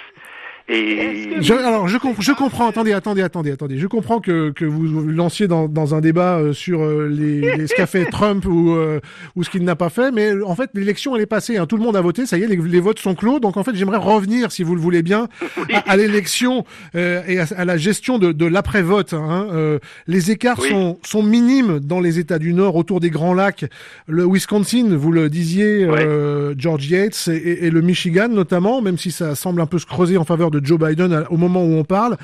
Et 0.70 1.40
Je, 1.40 1.54
alors, 1.54 1.88
je, 1.88 1.96
comp- 1.96 2.20
je 2.20 2.32
comprends. 2.32 2.68
Attendez, 2.68 2.92
attendez, 2.92 3.22
attendez, 3.22 3.50
attendez. 3.52 3.78
Je 3.78 3.86
comprends 3.86 4.20
que, 4.20 4.50
que 4.50 4.64
vous 4.66 4.86
vous 4.86 5.08
lanciez 5.08 5.48
dans, 5.48 5.66
dans 5.68 5.94
un 5.94 6.00
débat 6.00 6.38
euh, 6.38 6.52
sur 6.52 6.82
euh, 6.82 7.08
les, 7.08 7.40
les- 7.56 7.66
ce 7.66 7.74
qu'a 7.74 7.86
fait 7.86 8.04
Trump 8.06 8.44
ou, 8.44 8.72
euh, 8.74 9.00
ou 9.34 9.44
ce 9.44 9.50
qu'il 9.50 9.64
n'a 9.64 9.76
pas 9.76 9.88
fait, 9.88 10.10
mais 10.12 10.32
en 10.42 10.54
fait, 10.54 10.68
l'élection 10.74 11.16
elle 11.16 11.22
est 11.22 11.26
passée. 11.26 11.56
hein. 11.56 11.66
Tout 11.66 11.76
le 11.78 11.82
monde 11.84 11.96
a 11.96 12.00
voté. 12.02 12.26
Ça 12.26 12.36
y 12.36 12.42
est, 12.42 12.46
les, 12.46 12.56
les 12.56 12.80
votes 12.80 12.98
sont 12.98 13.14
clos. 13.14 13.40
Donc 13.40 13.56
en 13.56 13.64
fait, 13.64 13.74
j'aimerais 13.74 13.96
revenir, 13.98 14.52
si 14.52 14.62
vous 14.62 14.74
le 14.74 14.80
voulez 14.80 15.02
bien, 15.02 15.28
à, 15.72 15.78
à 15.92 15.96
l'élection 15.96 16.64
euh, 16.96 17.22
et 17.26 17.38
à, 17.40 17.46
à 17.56 17.64
la 17.64 17.76
gestion 17.78 18.18
de, 18.18 18.32
de 18.32 18.44
l'après-vote. 18.46 19.14
hein. 19.14 19.46
Euh, 19.52 19.78
les 20.06 20.30
écarts 20.30 20.58
Oui. 20.60 20.68
sont, 20.68 20.98
sont 21.02 21.22
minimes 21.22 21.78
dans 21.80 22.00
les 22.00 22.18
États 22.18 22.38
du 22.38 22.52
Nord, 22.52 22.76
autour 22.76 23.00
des 23.00 23.10
Grands 23.10 23.34
Lacs. 23.34 23.64
Le 24.06 24.26
Wisconsin, 24.26 24.94
vous 24.94 25.12
le 25.12 25.30
disiez, 25.30 25.84
euh, 25.84 26.54
George 26.58 26.90
Yates, 26.90 27.28
et, 27.28 27.36
et- 27.36 27.64
et 27.66 27.70
le 27.70 27.80
Michigan 27.80 28.28
notamment, 28.28 28.82
même 28.82 28.98
si 28.98 29.10
ça 29.10 29.34
semble 29.34 29.60
un 29.62 29.66
peu 29.66 29.78
se 29.78 29.86
creuser 29.86 30.16
en 30.18 30.24
faveur 30.24 30.50
de 30.50 30.57
Joe 30.64 30.78
Biden 30.78 31.26
au 31.30 31.36
moment 31.36 31.62
où 31.64 31.72
on 31.74 31.84
parle. 31.84 32.16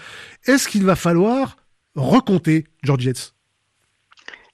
Est-ce 0.46 0.68
qu'il 0.68 0.84
va 0.84 0.96
falloir 0.96 1.56
recompter, 1.94 2.64
George 2.82 3.04
Yates? 3.04 3.34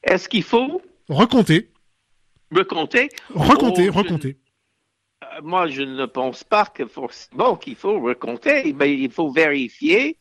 Est-ce 0.03 0.29
qu'il 0.29 0.43
faut 0.43 0.81
Recompter, 1.09 1.71
recompter? 2.53 3.09
recompter, 3.35 3.89
Oh, 3.89 3.93
recompter. 3.99 4.37
Euh, 5.25 5.41
Moi, 5.43 5.67
je 5.69 5.83
ne 5.83 6.07
pense 6.07 6.45
pas 6.45 6.67
que 6.67 6.87
forcément 6.87 7.57
qu'il 7.57 7.75
faut 7.77 8.01
recompter, 8.01 8.73
mais 8.73 8.97
il 8.97 9.11
faut 9.11 9.31
vérifier 9.31 10.17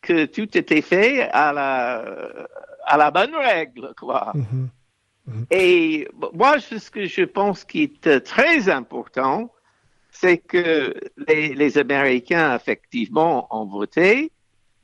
que 0.00 0.26
tout 0.26 0.56
était 0.56 0.80
fait 0.80 1.22
à 1.30 1.52
la, 1.52 2.04
à 2.86 2.96
la 2.96 3.10
bonne 3.10 3.34
règle, 3.34 3.92
quoi. 3.98 4.32
Mhm. 4.34 4.68
Et 5.50 6.08
moi, 6.32 6.58
ce 6.60 6.90
que 6.90 7.04
je 7.06 7.22
pense 7.24 7.64
qui 7.64 7.82
est 7.82 8.06
euh, 8.06 8.20
très 8.20 8.70
important, 8.70 9.52
c'est 10.20 10.38
que 10.38 10.94
les, 11.28 11.78
Américains, 11.78 12.56
effectivement, 12.56 13.46
ont 13.50 13.66
voté, 13.66 14.32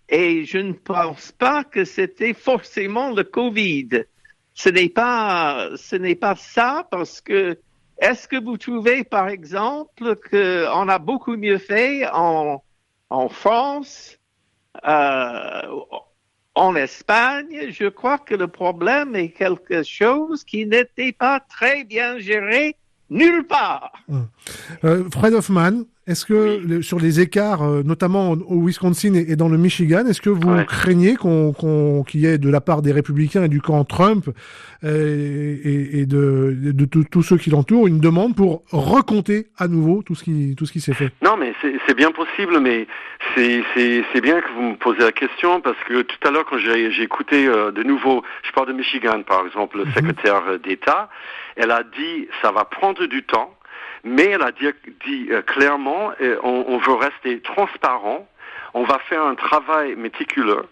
et 0.09 0.45
je 0.45 0.59
ne 0.59 0.73
pense 0.73 1.33
pas 1.33 1.65
que 1.65 1.85
c'était 1.85 2.35
forcément 2.35 3.11
le 3.11 3.25
Covid. 3.25 4.05
Ce 4.55 4.69
n'est 4.69 4.89
pas, 4.89 5.71
ça, 6.37 6.87
parce 6.89 7.21
que 7.21 7.59
est-ce 7.99 8.29
que 8.29 8.41
vous 8.41 8.59
trouvez, 8.59 9.03
par 9.03 9.29
exemple, 9.29 10.17
qu'on 10.31 10.89
a 10.89 10.99
beaucoup 11.01 11.37
mieux 11.37 11.59
fait 11.59 12.07
en, 12.13 12.63
en 13.11 13.29
France, 13.29 14.19
euh, 14.87 15.63
en 16.55 16.77
Espagne, 16.77 17.71
je 17.71 17.89
crois 17.89 18.19
que 18.19 18.37
le 18.37 18.47
problème 18.47 19.17
est 19.17 19.31
quelque 19.31 19.83
chose 19.83 20.45
qui 20.45 20.67
n'était 20.67 21.13
pas 21.13 21.41
très 21.41 21.83
bien 21.83 22.19
géré 22.19 22.77
nulle 23.15 23.45
part. 23.47 23.93
Euh, 24.85 25.09
Fred 25.11 25.35
Hoffman, 25.35 25.85
est-ce 26.07 26.27
que 26.27 26.61
le- 26.67 26.83
sur 26.83 26.99
les 27.01 27.21
écarts, 27.21 27.63
euh, 27.63 27.83
notamment 27.83 28.33
au 28.33 28.61
Wisconsin 28.67 29.15
et, 29.15 29.33
et 29.33 29.37
dans 29.37 29.49
le 29.49 29.57
Michigan, 29.59 30.05
est-ce 30.07 30.21
que 30.21 30.31
vous 30.31 30.51
Ouais. 30.51 30.65
craignez 30.67 31.15
qu'on, 31.17 31.53
qu'il 32.07 32.21
y 32.21 32.27
ait 32.27 32.39
de 32.39 32.51
la 32.51 32.61
part 32.61 32.83
des 32.83 32.93
républicains 32.93 33.45
et 33.45 33.49
du 33.49 33.61
camp 33.61 33.85
Trump 33.85 34.29
euh, 34.85 35.57
et, 35.65 36.01
et 36.01 36.07
de, 36.07 36.55
de, 36.73 36.85
tous- 36.85 37.23
ceux 37.23 37.39
qui 37.39 37.49
l'entourent 37.51 37.87
une 37.87 38.01
demande 38.01 38.37
pour 38.37 38.63
recompter 38.71 39.47
à 39.57 39.67
nouveau 39.69 40.03
tout 40.03 40.15
ce 40.15 40.25
qui, 40.25 40.55
tout 40.57 40.67
ce 40.67 40.73
qui 40.73 40.81
s'est 40.81 40.93
fait? 40.93 41.11
Non, 41.23 41.37
mais 41.39 41.55
c'est 41.87 41.97
bien 41.97 42.11
possible, 42.11 42.61
mais 42.61 42.87
c'est 43.35 44.21
bien 44.23 44.41
que 44.41 44.53
vous 44.55 44.63
me 44.73 44.77
posez 44.77 45.01
la 45.01 45.13
question 45.13 45.61
parce 45.61 45.79
que 45.89 46.03
tout 46.03 46.29
à 46.29 46.31
l'heure, 46.31 46.45
quand 46.45 46.59
j'ai 46.59 47.03
écouté 47.03 47.47
euh, 47.47 47.71
de 47.73 47.83
nouveau, 47.83 48.23
je 48.47 48.53
parle 48.53 48.69
de 48.69 48.73
Michigan 48.75 49.23
par 49.27 49.47
exemple, 49.47 49.79
le 49.79 49.85
secrétaire 49.93 50.43
euh, 50.49 50.59
d'État, 50.59 51.09
elle 51.57 51.71
a 51.71 51.83
dit 51.83 52.29
ça 52.43 52.53
va 52.53 52.65
prendre 52.65 53.07
du 53.07 53.23
temps, 53.23 53.55
mais 54.05 54.27
elle 54.27 54.43
a 54.43 54.53
dit, 54.53 55.29
euh, 55.31 55.43
clairement 55.43 56.13
euh, 56.21 56.39
on 56.43 56.79
veut 56.79 56.95
rester 56.95 57.41
transparent, 57.41 58.29
on 58.75 58.85
va 58.85 58.99
faire 59.01 59.25
un 59.25 59.35
travail 59.35 59.97
méticuleux 59.97 60.67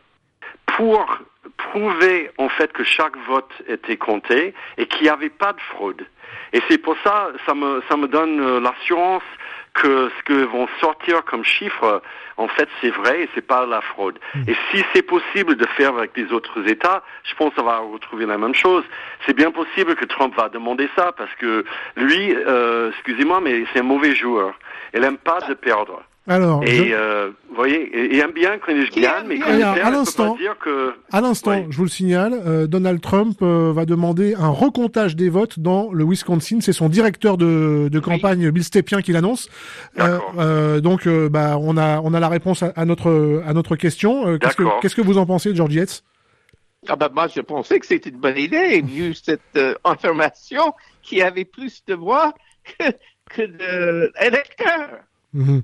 pour 0.66 1.18
prouver 1.57 2.31
en 2.38 2.49
fait 2.49 2.73
que 2.73 2.85
chaque 2.85 3.16
vote 3.27 3.51
était 3.68 3.97
compté 3.97 4.55
et 4.77 4.87
qu'il 4.87 5.03
n'y 5.03 5.09
avait 5.09 5.31
pas 5.31 5.53
de 5.53 5.61
fraude. 5.61 6.07
Et 6.53 6.61
c'est 6.68 6.79
pour 6.79 6.97
ça, 7.05 7.29
ça 7.47 7.55
me, 7.55 7.83
ça 7.88 7.97
me 7.97 8.09
donne 8.09 8.40
euh, 8.40 8.61
l'assurance 8.61 9.23
que 9.75 10.11
ce 10.18 10.23
que 10.25 10.45
vont 10.45 10.68
sortir 10.81 11.25
comme 11.25 11.45
chiffres, 11.45 12.03
en 12.37 12.49
fait, 12.49 12.68
c'est 12.81 12.90
vrai 12.90 13.23
et 13.23 13.29
c'est 13.35 13.47
pas 13.47 13.64
la 13.64 13.81
fraude. 13.81 14.18
Et 14.47 14.55
si 14.71 14.85
c'est 14.92 15.03
possible 15.03 15.57
de 15.57 15.66
faire 15.79 15.97
avec 15.97 16.16
les 16.16 16.31
autres 16.33 16.68
États, 16.68 17.03
je 17.25 17.35
pense 17.35 17.55
qu'on 17.55 17.62
va 17.62 17.79
retrouver 17.79 18.27
la 18.27 18.37
même 18.37 18.55
chose. 18.55 18.85
C'est 19.25 19.35
bien 19.35 19.51
possible 19.51 19.95
que 19.95 20.05
Trump 20.05 20.35
va 20.37 20.49
demander 20.51 20.90
ça 20.95 21.12
parce 21.12 21.35
que 21.37 21.64
lui, 21.97 22.35
euh, 22.35 22.90
excusez-moi, 22.90 23.40
mais 23.40 23.64
c'est 23.73 23.81
un 23.81 23.85
mauvais 23.85 24.14
joueur. 24.14 24.55
Il 24.95 25.03
aime 25.05 25.18
pas 25.18 25.40
de 25.40 25.55
perdre. 25.55 26.03
Alors, 26.29 26.63
Et 26.63 26.77
je- 26.77 26.93
euh, 26.95 27.31
vous 27.49 27.57
voyez, 27.57 27.91
il 28.13 28.19
aime 28.21 28.31
bien 28.31 28.57
aime 29.05 29.27
mais 29.27 29.39
perd, 29.75 29.79
à 29.87 29.91
l'instant- 29.91 30.37
que 30.61 30.95
à 31.11 31.21
l'instant, 31.21 31.51
oui. 31.59 31.67
je 31.69 31.77
vous 31.77 31.83
le 31.83 31.89
signale, 31.91 32.35
euh, 32.47 32.69
Donald 32.69 33.01
Trump 33.01 33.39
euh, 33.43 33.73
va 33.75 33.87
demander 33.87 34.35
un 34.37 34.49
recomptage 34.49 35.17
des 35.17 35.29
votes 35.29 35.59
dans 35.59 35.93
le 35.93 36.05
Wisconsin. 36.05 36.59
C'est 36.61 36.73
son 36.73 36.89
directeur 36.89 37.37
de, 37.39 37.89
de 37.91 37.99
campagne, 37.99 38.51
Bill 38.51 38.63
Stepien, 38.63 39.03
qui 39.03 39.11
l'annonce. 39.11 39.49
D'accord. 39.97 40.33
Euh, 40.39 40.77
euh, 40.77 40.81
donc, 40.81 41.09
euh, 41.09 41.29
bah, 41.29 41.57
on 41.61 41.77
a, 41.77 42.01
on 42.03 42.15
a 42.15 42.21
la 42.21 42.29
réponse 42.29 42.63
à, 42.63 42.73
à 42.77 42.85
notre, 42.85 43.43
à 43.45 43.53
notre 43.53 43.75
question. 43.75 44.29
Euh, 44.29 44.39
qu'est-ce 44.39 44.55
que, 44.57 44.63
D'accord. 44.63 44.79
qu'est-ce 44.81 44.95
que 44.95 45.03
vous 45.03 45.19
en 45.19 45.27
pensez, 45.27 45.53
George 45.57 45.75
Yates? 45.75 46.05
Ah 46.89 46.95
ben, 46.95 47.09
moi, 47.13 47.27
je 47.27 47.41
pensais 47.41 47.81
que 47.81 47.87
c'était 47.87 48.11
une 48.11 48.19
bonne 48.21 48.39
idée, 48.39 48.81
vu 48.83 49.13
cette 49.15 49.41
euh, 49.57 49.75
information 49.85 50.73
qui 51.03 51.21
avait 51.21 51.45
plus 51.45 51.83
de 51.87 51.95
voix 51.95 52.33
que, 52.79 52.85
que 53.31 53.43
d'électeurs. 54.21 55.01
Mhm. 55.35 55.62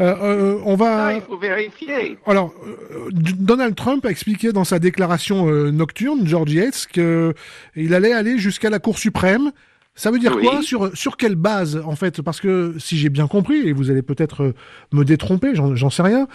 Euh, 0.00 0.16
euh, 0.22 0.58
on 0.64 0.78
Ça, 0.78 0.84
va. 0.84 1.12
il 1.14 1.20
faut 1.20 1.36
vérifier. 1.36 2.16
Alors, 2.26 2.54
euh, 2.66 3.08
Donald 3.12 3.74
Trump 3.74 4.04
a 4.06 4.10
expliqué 4.10 4.52
dans 4.52 4.64
sa 4.64 4.78
déclaration 4.78 5.46
nocturne, 5.70 6.26
George 6.26 6.52
Yates, 6.52 6.86
que 6.92 7.34
il 7.76 7.94
allait 7.94 8.12
aller 8.12 8.38
jusqu'à 8.38 8.70
la 8.70 8.78
Cour 8.78 8.98
suprême. 8.98 9.52
Ça 9.94 10.10
veut 10.10 10.18
dire 10.18 10.34
Oui. 10.36 10.46
quoi? 10.46 10.62
Sur 10.62 10.96
sur 10.96 11.16
quelle 11.18 11.34
base 11.34 11.76
en 11.84 11.96
fait? 11.96 12.22
Parce 12.22 12.40
que 12.40 12.74
si 12.78 12.96
j'ai 12.96 13.10
bien 13.10 13.26
compris, 13.26 13.58
et 13.68 13.72
vous 13.72 13.90
allez 13.90 14.02
peut-être 14.02 14.54
me 14.92 15.04
détromper, 15.04 15.54
j'en 15.54 15.74
j'en 15.76 15.90
sais 15.90 16.02
rien. 16.02 16.26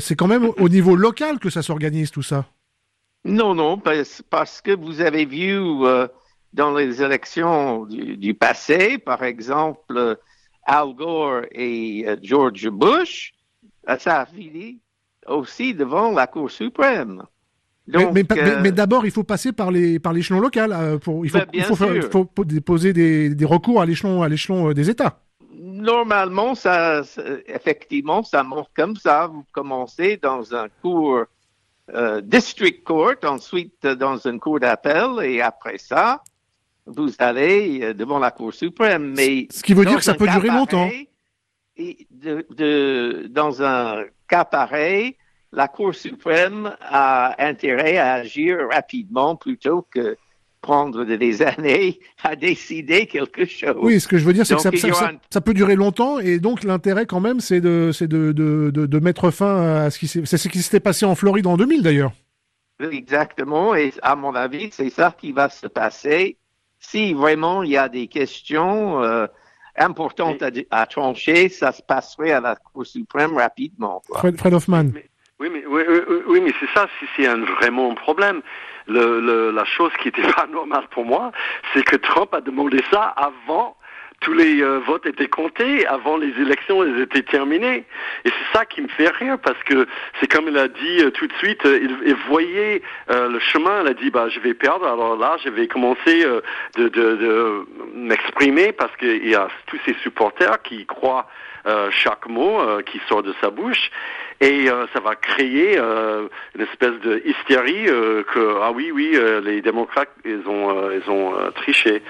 c'est 0.00 0.16
quand 0.16 0.26
même 0.28 0.50
au 0.58 0.68
niveau 0.68 0.96
local 0.96 1.38
que 1.38 1.48
ça 1.50 1.62
s'organise 1.62 2.10
tout 2.10 2.22
ça. 2.22 2.44
Non, 3.24 3.54
non, 3.54 3.78
parce, 3.78 4.20
parce 4.28 4.60
que 4.60 4.76
vous 4.76 5.00
avez 5.00 5.24
vu 5.24 5.56
dans 6.52 6.74
les 6.74 7.02
élections 7.02 7.86
du, 7.86 8.18
du 8.18 8.34
passé, 8.34 8.98
par 8.98 9.22
exemple, 9.22 10.18
Al 10.66 10.94
Gore 10.94 11.42
et 11.52 12.04
euh, 12.06 12.16
George 12.22 12.68
Bush, 12.68 13.32
euh, 13.88 13.96
ça 13.98 14.20
a 14.20 14.26
fini 14.26 14.80
aussi 15.26 15.74
devant 15.74 16.10
la 16.12 16.26
Cour 16.26 16.50
suprême. 16.50 17.22
Mais, 17.86 18.02
Donc, 18.04 18.14
mais, 18.14 18.24
pas- 18.24 18.34
mais- 18.34 18.42
euh, 18.50 18.60
mais 18.62 18.72
d'abord, 18.72 19.04
il 19.04 19.10
faut 19.10 19.24
passer 19.24 19.52
par 19.52 19.70
les 19.70 19.98
par 19.98 20.12
l'échelon 20.14 20.40
local. 20.40 20.98
pour 21.00 21.24
il 21.26 21.30
faut 21.30 21.38
Ben, 21.38 21.46
il 21.52 21.62
faut, 21.64 21.76
faire- 21.76 21.88
sûr. 21.88 21.96
il 21.96 22.10
faut 22.10 22.24
po- 22.24 22.44
déposer 22.44 22.92
des, 22.94 23.34
des 23.34 23.44
recours 23.44 23.80
à 23.82 23.86
l'échelon 23.86 24.22
à 24.22 24.28
l'échelon 24.28 24.72
des 24.72 24.88
États. 24.88 25.20
Normalement, 25.52 26.54
ça, 26.54 27.02
effectivement, 27.46 28.22
ça 28.22 28.42
monte 28.42 28.68
comme 28.74 28.96
ça. 28.96 29.26
Vous 29.26 29.44
commencez 29.52 30.16
dans 30.16 30.54
un 30.54 30.68
cours 30.82 31.24
euh, 31.94 32.20
district 32.22 32.84
court, 32.84 33.12
ensuite 33.24 33.86
dans 33.86 34.16
une 34.16 34.40
cour 34.40 34.60
d'appel, 34.60 35.06
et 35.22 35.42
après 35.42 35.76
ça, 35.78 36.22
vous 36.86 37.10
allez 37.18 37.80
euh, 37.82 37.94
devant 37.94 38.18
la 38.18 38.30
Cour 38.30 38.52
suprême. 38.52 39.14
Mais 39.16 39.46
Ce 39.50 39.62
qui 39.62 39.74
veut 39.74 39.84
dire 39.84 39.98
que 39.98 40.04
ça 40.04 40.14
peut 40.14 40.28
durer 40.28 40.48
longtemps. 40.48 40.88
pareil, 40.88 42.06
de, 42.10 42.46
de- 42.50 43.26
dans 43.30 43.62
un 43.62 44.04
cas 44.28 44.44
pareil, 44.44 45.16
la 45.52 45.68
Cour 45.68 45.94
suprême 45.94 46.74
a 46.80 47.34
intérêt 47.44 47.96
à 47.96 48.14
agir 48.14 48.58
rapidement 48.70 49.36
plutôt 49.36 49.86
que 49.90 50.16
prendre 50.60 51.04
des 51.04 51.42
années 51.42 52.00
à 52.22 52.36
décider 52.36 53.06
quelque 53.06 53.44
chose. 53.44 53.76
Oui, 53.80 54.00
ce 54.00 54.08
que 54.08 54.16
je 54.16 54.24
veux 54.24 54.32
dire, 54.32 54.46
c'est 54.46 54.54
que 54.54 54.60
ça, 55.30 55.40
peut 55.40 55.54
durer 55.54 55.76
longtemps, 55.76 56.18
et 56.18 56.38
donc 56.38 56.64
l'intérêt 56.64 57.06
quand 57.06 57.20
même, 57.20 57.40
c'est 57.40 57.60
de, 57.60 57.90
de, 58.00 58.32
de, 58.32 58.70
de, 58.70 58.98
mettre 58.98 59.30
fin 59.30 59.84
à 59.84 59.90
ce 59.90 59.98
qui 59.98 60.08
s'est, 60.08 60.24
ce 60.24 60.48
qui 60.48 60.62
s'était 60.62 60.80
passé 60.80 61.04
en 61.04 61.14
Floride 61.14 61.46
en 61.46 61.56
2000 61.56 61.82
d'ailleurs. 61.82 62.12
Exactement, 62.80 63.74
et 63.74 63.92
à 64.02 64.16
mon 64.16 64.34
avis, 64.34 64.70
c'est 64.72 64.90
ça 64.90 65.14
qui 65.16 65.32
va 65.32 65.48
se 65.48 65.66
passer. 65.66 66.38
Si 66.90 67.14
vraiment 67.14 67.62
il 67.62 67.70
y 67.70 67.76
a 67.76 67.88
des 67.88 68.06
questions 68.08 69.02
euh, 69.02 69.26
importantes 69.76 70.42
à, 70.42 70.50
à 70.70 70.86
trancher, 70.86 71.48
ça 71.48 71.72
se 71.72 71.82
passerait 71.82 72.32
à 72.32 72.40
la 72.40 72.56
Cour 72.56 72.86
suprême 72.86 73.36
rapidement. 73.36 74.02
quoi. 74.06 74.18
Fred, 74.20 74.38
Fred 74.38 74.54
Hoffman. 74.54 74.84
Mais- 74.92 75.08
oui, 75.40 75.48
mais, 75.52 75.64
oui, 75.66 75.82
oui, 75.88 76.16
oui, 76.28 76.40
mais 76.44 76.52
c'est 76.60 76.68
ça, 76.72 76.86
si 76.98 77.06
c'est 77.16 77.26
un, 77.26 77.38
vraiment 77.58 77.90
un 77.90 77.94
problème. 77.94 78.40
Le, 78.86 79.18
le, 79.20 79.50
la 79.50 79.64
chose 79.64 79.90
qui 80.02 80.08
était 80.08 80.22
pas 80.36 80.46
normale 80.46 80.86
pour 80.90 81.04
moi, 81.04 81.32
c'est 81.72 81.82
que 81.84 81.96
Trump 81.96 82.32
a 82.34 82.40
demandé 82.40 82.80
ça 82.92 83.02
avant 83.16 83.76
tous 84.24 84.32
les 84.32 84.62
euh, 84.62 84.80
votes 84.86 85.04
étaient 85.04 85.28
comptés, 85.28 85.86
avant 85.86 86.16
les 86.16 86.32
élections 86.40 86.82
elles 86.82 86.98
étaient 87.00 87.22
terminées. 87.22 87.84
Et 88.24 88.30
c'est 88.30 88.58
ça 88.58 88.64
qui 88.64 88.80
me 88.80 88.88
fait 88.88 89.08
rire, 89.08 89.36
parce 89.38 89.62
que 89.64 89.86
c'est 90.18 90.32
comme 90.32 90.48
il 90.48 90.56
a 90.56 90.66
dit 90.66 91.00
euh, 91.00 91.10
tout 91.10 91.26
de 91.26 91.32
suite, 91.34 91.64
euh, 91.66 91.78
il, 92.06 92.14
voyait 92.28 92.82
le 93.08 93.38
chemin, 93.38 93.82
il 93.82 93.88
a 93.88 93.94
dit, 93.94 94.10
bah, 94.10 94.28
je 94.30 94.40
vais 94.40 94.54
perdre, 94.54 94.86
alors 94.86 95.16
là, 95.16 95.36
je 95.44 95.50
vais 95.50 95.68
commencer 95.68 96.24
de, 96.76 96.88
de, 96.88 97.66
m'exprimer, 97.94 98.72
parce 98.72 98.96
qu'il 98.96 99.28
y 99.28 99.34
a 99.34 99.48
tous 99.66 99.78
ces 99.84 99.94
supporters 100.02 100.62
qui 100.62 100.86
croient 100.86 101.28
chaque 101.90 102.26
mot 102.28 102.60
euh, 102.60 102.82
qui 102.82 103.00
sort 103.08 103.22
de 103.22 103.34
sa 103.40 103.50
bouche 103.50 103.90
et 104.40 104.68
euh, 104.68 104.86
ça 104.92 105.00
va 105.00 105.14
créer 105.14 105.78
euh, 105.78 106.28
une 106.54 106.62
espèce 106.62 106.98
de 107.02 107.22
hystérie 107.24 107.88
euh, 107.88 108.22
que 108.24 108.58
ah 108.62 108.72
oui 108.72 108.90
oui 108.92 109.12
euh, 109.14 109.40
les 109.40 109.62
démocrates 109.62 110.10
ils 110.24 110.46
ont 110.46 110.76
euh, 110.76 111.00
ils 111.00 111.10
ont 111.10 111.34
euh, 111.38 111.50
triché. 111.50 112.02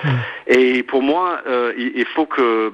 Et 0.46 0.82
pour 0.82 1.02
moi 1.02 1.40
euh, 1.46 1.72
il, 1.76 1.92
il 1.96 2.06
faut 2.06 2.26
que 2.26 2.72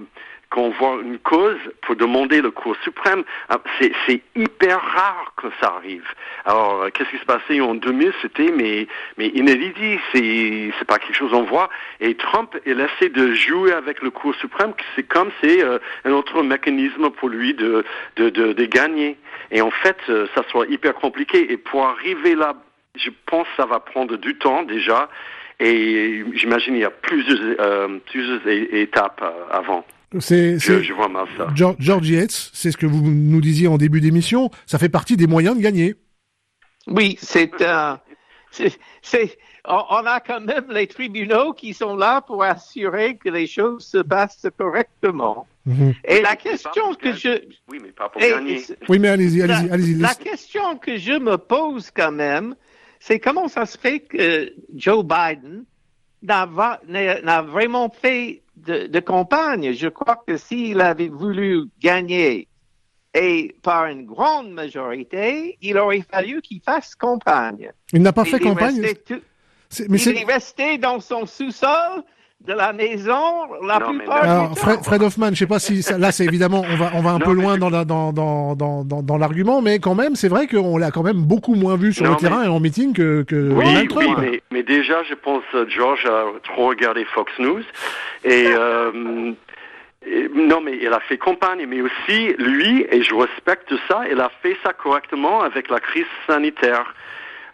qu'on 0.51 0.71
voit 0.71 0.99
une 1.03 1.19
cause 1.19 1.59
pour 1.83 1.95
demander 1.97 2.41
le 2.41 2.51
cours 2.51 2.77
suprême. 2.83 3.23
Ah, 3.49 3.59
c'est 3.81 4.23
hyper 4.35 4.81
rare 4.81 5.33
que 5.37 5.47
ça 5.61 5.75
arrive. 5.77 6.07
Alors 6.45 6.83
euh, 6.83 6.91
qu'est-ce 6.91 7.11
qui 7.11 7.19
se 7.19 7.25
passait 7.25 7.61
en 7.61 7.75
2000 7.75 8.13
c'était 8.21 8.51
mais 8.51 8.87
mais 9.17 9.29
inédit 9.29 9.99
c'est 10.13 10.87
pas 10.87 10.99
quelque 10.99 11.15
chose 11.15 11.31
qu'on 11.31 11.45
voit. 11.45 11.71
Et 12.01 12.15
Trump 12.17 12.57
il 12.67 12.81
essaie 12.81 13.11
de 13.11 13.33
jouer 13.33 13.73
avec 13.73 14.03
le 14.03 14.11
cours 14.11 14.35
suprême 14.37 14.73
c'est 14.97 15.05
comme 15.05 15.31
c'est 15.43 15.63
euh, 15.65 15.79
un 16.05 16.13
autre 16.13 16.43
mécanisme 16.43 17.11
pour 17.11 17.29
lui 17.29 17.55
de 17.55 17.85
de, 18.17 18.29
de 18.31 18.53
de 18.53 18.65
gagner. 18.65 19.17
Et 19.53 19.63
en 19.63 19.71
fait 19.71 19.99
euh, 20.09 20.27
ça 20.35 20.43
soit 20.51 20.67
hyper 20.67 20.95
compliqué. 20.95 21.53
Et 21.53 21.57
pour 21.57 21.87
arriver 21.87 22.35
là 22.35 22.55
je 22.97 23.11
pense 23.27 23.47
que 23.49 23.63
ça 23.63 23.67
va 23.67 23.79
prendre 23.79 24.17
du 24.17 24.37
temps 24.37 24.65
déjà. 24.65 25.09
Et 25.61 26.25
j'imagine 26.33 26.75
il 26.75 26.81
y 26.81 26.85
a 26.85 26.91
plusieurs 26.91 27.39
euh, 27.61 27.99
plusieurs 28.07 28.47
étapes 28.49 29.21
euh, 29.23 29.47
avant 29.51 29.85
C'est, 30.19 30.55
je, 30.59 30.59
c'est 30.59 30.83
je 30.83 30.93
vois 30.93 31.09
mal 31.09 31.27
ça 31.37 31.49
George, 31.55 31.77
George 31.79 32.09
Yates, 32.11 32.51
c'est 32.53 32.73
ce 32.73 32.77
que 32.77 32.87
vous 32.87 33.01
nous 33.03 33.41
disiez 33.41 33.69
en 33.69 33.79
début 33.79 34.01
d'émission. 34.01 34.51
Ça 34.67 34.79
fait 34.79 34.89
partie 34.89 35.17
des 35.17 35.27
moyens 35.29 35.57
de 35.57 35.63
gagner. 35.63 35.95
Oui, 36.89 37.17
c'est 37.21 37.51
c'est- 39.03 39.39
on, 39.67 39.83
on 39.91 40.07
a 40.07 40.21
quand 40.21 40.41
même 40.41 40.65
les 40.71 40.87
tribunaux 40.87 41.53
qui 41.53 41.75
sont 41.75 41.95
là 41.95 42.23
pour 42.23 42.43
assurer 42.43 43.17
que 43.19 43.29
les 43.29 43.47
choses 43.47 43.87
se 43.87 43.99
passent 43.99 44.47
correctement. 44.59 45.47
Mhm. 45.67 45.95
Et 46.05 46.23
la 46.23 46.35
question 46.35 46.95
que 46.95 47.13
je. 47.13 47.43
oui 47.69 47.79
mais 47.83 47.93
pas 47.93 48.09
pour 48.09 48.21
et- 48.23 48.31
gagner 48.31 48.63
Oui, 48.89 48.99
mais 48.99 49.09
allez-y, 49.09 49.43
allez-y, 49.43 49.69
la, 49.69 49.75
allez-y. 49.75 49.95
la 49.95 50.15
question 50.15 50.79
que 50.79 50.97
je 50.97 51.13
me 51.13 51.37
pose 51.37 51.91
quand 51.95 52.11
même, 52.11 52.57
c'est 52.99 53.21
comment 53.21 53.47
ça 53.49 53.67
se 53.67 53.79
fait 53.79 54.01
que 54.01 54.53
Joe 54.75 55.05
Biden 55.05 55.65
n'a 56.23 56.47
va- 56.47 56.81
n'a 56.89 57.21
n'a 57.21 57.43
vraiment 57.43 57.91
fait 57.91 58.43
de, 58.67 58.87
de 58.87 59.01
campagne. 59.01 59.73
Je 59.73 59.89
crois 59.89 60.23
que 60.27 60.37
s'il 60.37 60.81
avait 60.81 61.09
voulu 61.09 61.65
gagner 61.81 62.49
et 63.15 63.57
par 63.63 63.87
une 63.87 64.07
grande 64.07 64.53
majorité, 64.53 65.59
il 65.61 65.77
aurait 65.79 66.05
fallu 66.09 66.41
qu'il 66.43 66.61
fasse 66.61 66.95
campagne. 66.95 67.73
Il 67.93 68.03
n'a 68.03 68.13
pas 68.13 68.25
fait 68.25 68.39
campagne. 68.39 68.81
tout- 69.07 69.21
mais 69.89 69.99
il 70.01 70.17
est 70.19 70.25
resté 70.25 70.79
dans 70.79 71.01
son 71.01 71.27
sous-sol 71.27 72.03
de 72.47 72.55
la 72.55 72.73
maison 72.73 73.21
la 73.67 73.79
Non, 73.79 73.91
plupart 73.99 74.25
Alors. 74.25 74.59
Fred, 74.59 74.83
Fred 74.83 75.03
Hoffman, 75.03 75.29
je 75.33 75.35
sais 75.37 75.47
pas 75.47 75.59
si 75.59 75.83
ça- 75.83 75.99
là 75.99 76.11
c'est 76.11 76.25
évidemment 76.25 76.63
on 76.71 76.77
va 76.77 76.91
on 76.95 77.03
va 77.03 77.11
un 77.11 77.19
Non, 77.19 77.27
peu 77.27 77.33
loin 77.35 77.59
dans 77.59 77.69
la 77.69 77.85
dans 77.85 78.13
dans 78.13 78.55
dans 78.55 78.83
dans, 78.83 79.03
dans 79.03 79.19
l'argument, 79.19 79.61
mais 79.61 79.79
quand 79.79 79.95
même 79.95 80.15
c'est 80.17 80.29
vrai 80.29 80.47
qu'on 80.47 80.79
l'a 80.79 80.91
quand 80.91 81.03
même 81.03 81.23
beaucoup 81.23 81.55
moins 81.55 81.77
vu 81.77 81.93
sur 81.93 82.05
Non, 82.07 82.13
le 82.13 82.17
terrain 82.17 82.43
et 82.45 82.49
en 82.49 82.59
meeting 82.59 82.95
que, 82.95 83.23
que 83.25 83.53
Oui, 83.53 83.65
Donald 83.67 83.93
oui, 83.95 84.05
Trump. 84.07 84.19
mais, 84.23 84.43
mais 84.51 84.63
déjà, 84.63 85.03
je 85.05 85.15
pense 85.15 85.43
euh, 85.55 85.67
George 85.69 86.07
a 86.07 86.25
trop 86.45 86.69
regardé 86.69 87.05
Fox 87.15 87.31
News 87.39 87.63
et, 88.25 88.47
euh, 88.49 89.33
non, 90.35 90.61
mais 90.63 90.79
il 90.81 90.93
a 90.93 91.01
fait 91.01 91.19
campagne, 91.19 91.67
mais 91.69 91.83
aussi 91.83 92.35
lui 92.39 92.87
et 92.91 93.03
je 93.03 93.15
respecte 93.15 93.73
ça. 93.87 94.01
Il 94.11 94.19
a 94.19 94.31
fait 94.43 94.57
ça 94.63 94.73
correctement 94.73 95.43
avec 95.43 95.69
la 95.69 95.79
crise 95.79 96.07
sanitaire. 96.27 96.95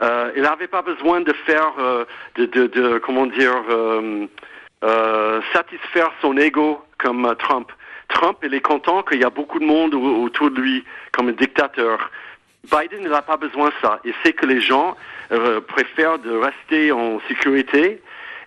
Euh, 0.01 0.31
il 0.37 0.42
n'avait 0.42 0.68
pas 0.68 0.83
besoin 0.83 1.22
de 1.22 1.33
faire 1.44 1.72
euh, 1.81 2.05
de, 2.37 2.44
de, 2.46 2.66
de 2.68 2.99
comment 2.99 3.27
dire 3.27 3.53
euh, 3.70 4.27
euh, 4.87 5.40
satisfaire 5.53 6.11
son 6.22 6.37
ego 6.37 6.83
comme 6.99 7.27
euh, 7.27 7.35
Trump. 7.35 7.70
Trump, 8.09 8.38
il 8.44 8.55
est 8.55 8.61
content 8.61 9.03
qu'il 9.03 9.20
y 9.20 9.25
a 9.25 9.31
beaucoup 9.31 9.59
de 9.59 9.64
monde 9.66 9.94
au- 9.94 10.22
autour 10.22 10.51
de 10.51 10.61
lui 10.61 10.85
comme 11.12 11.29
un 11.29 11.33
dictateur. 11.33 12.11
Biden 12.70 13.09
n'a 13.09 13.22
pas 13.22 13.37
besoin 13.37 13.68
de 13.68 13.75
ça. 13.83 14.01
Il 14.05 14.14
sait 14.25 14.33
que 14.33 14.46
les 14.46 14.61
gens 14.61 14.96
euh, 15.33 15.61
préfèrent 15.61 16.18
de 16.18 16.31
rester 16.37 16.92
en 16.92 17.20
sécurité 17.29 18.01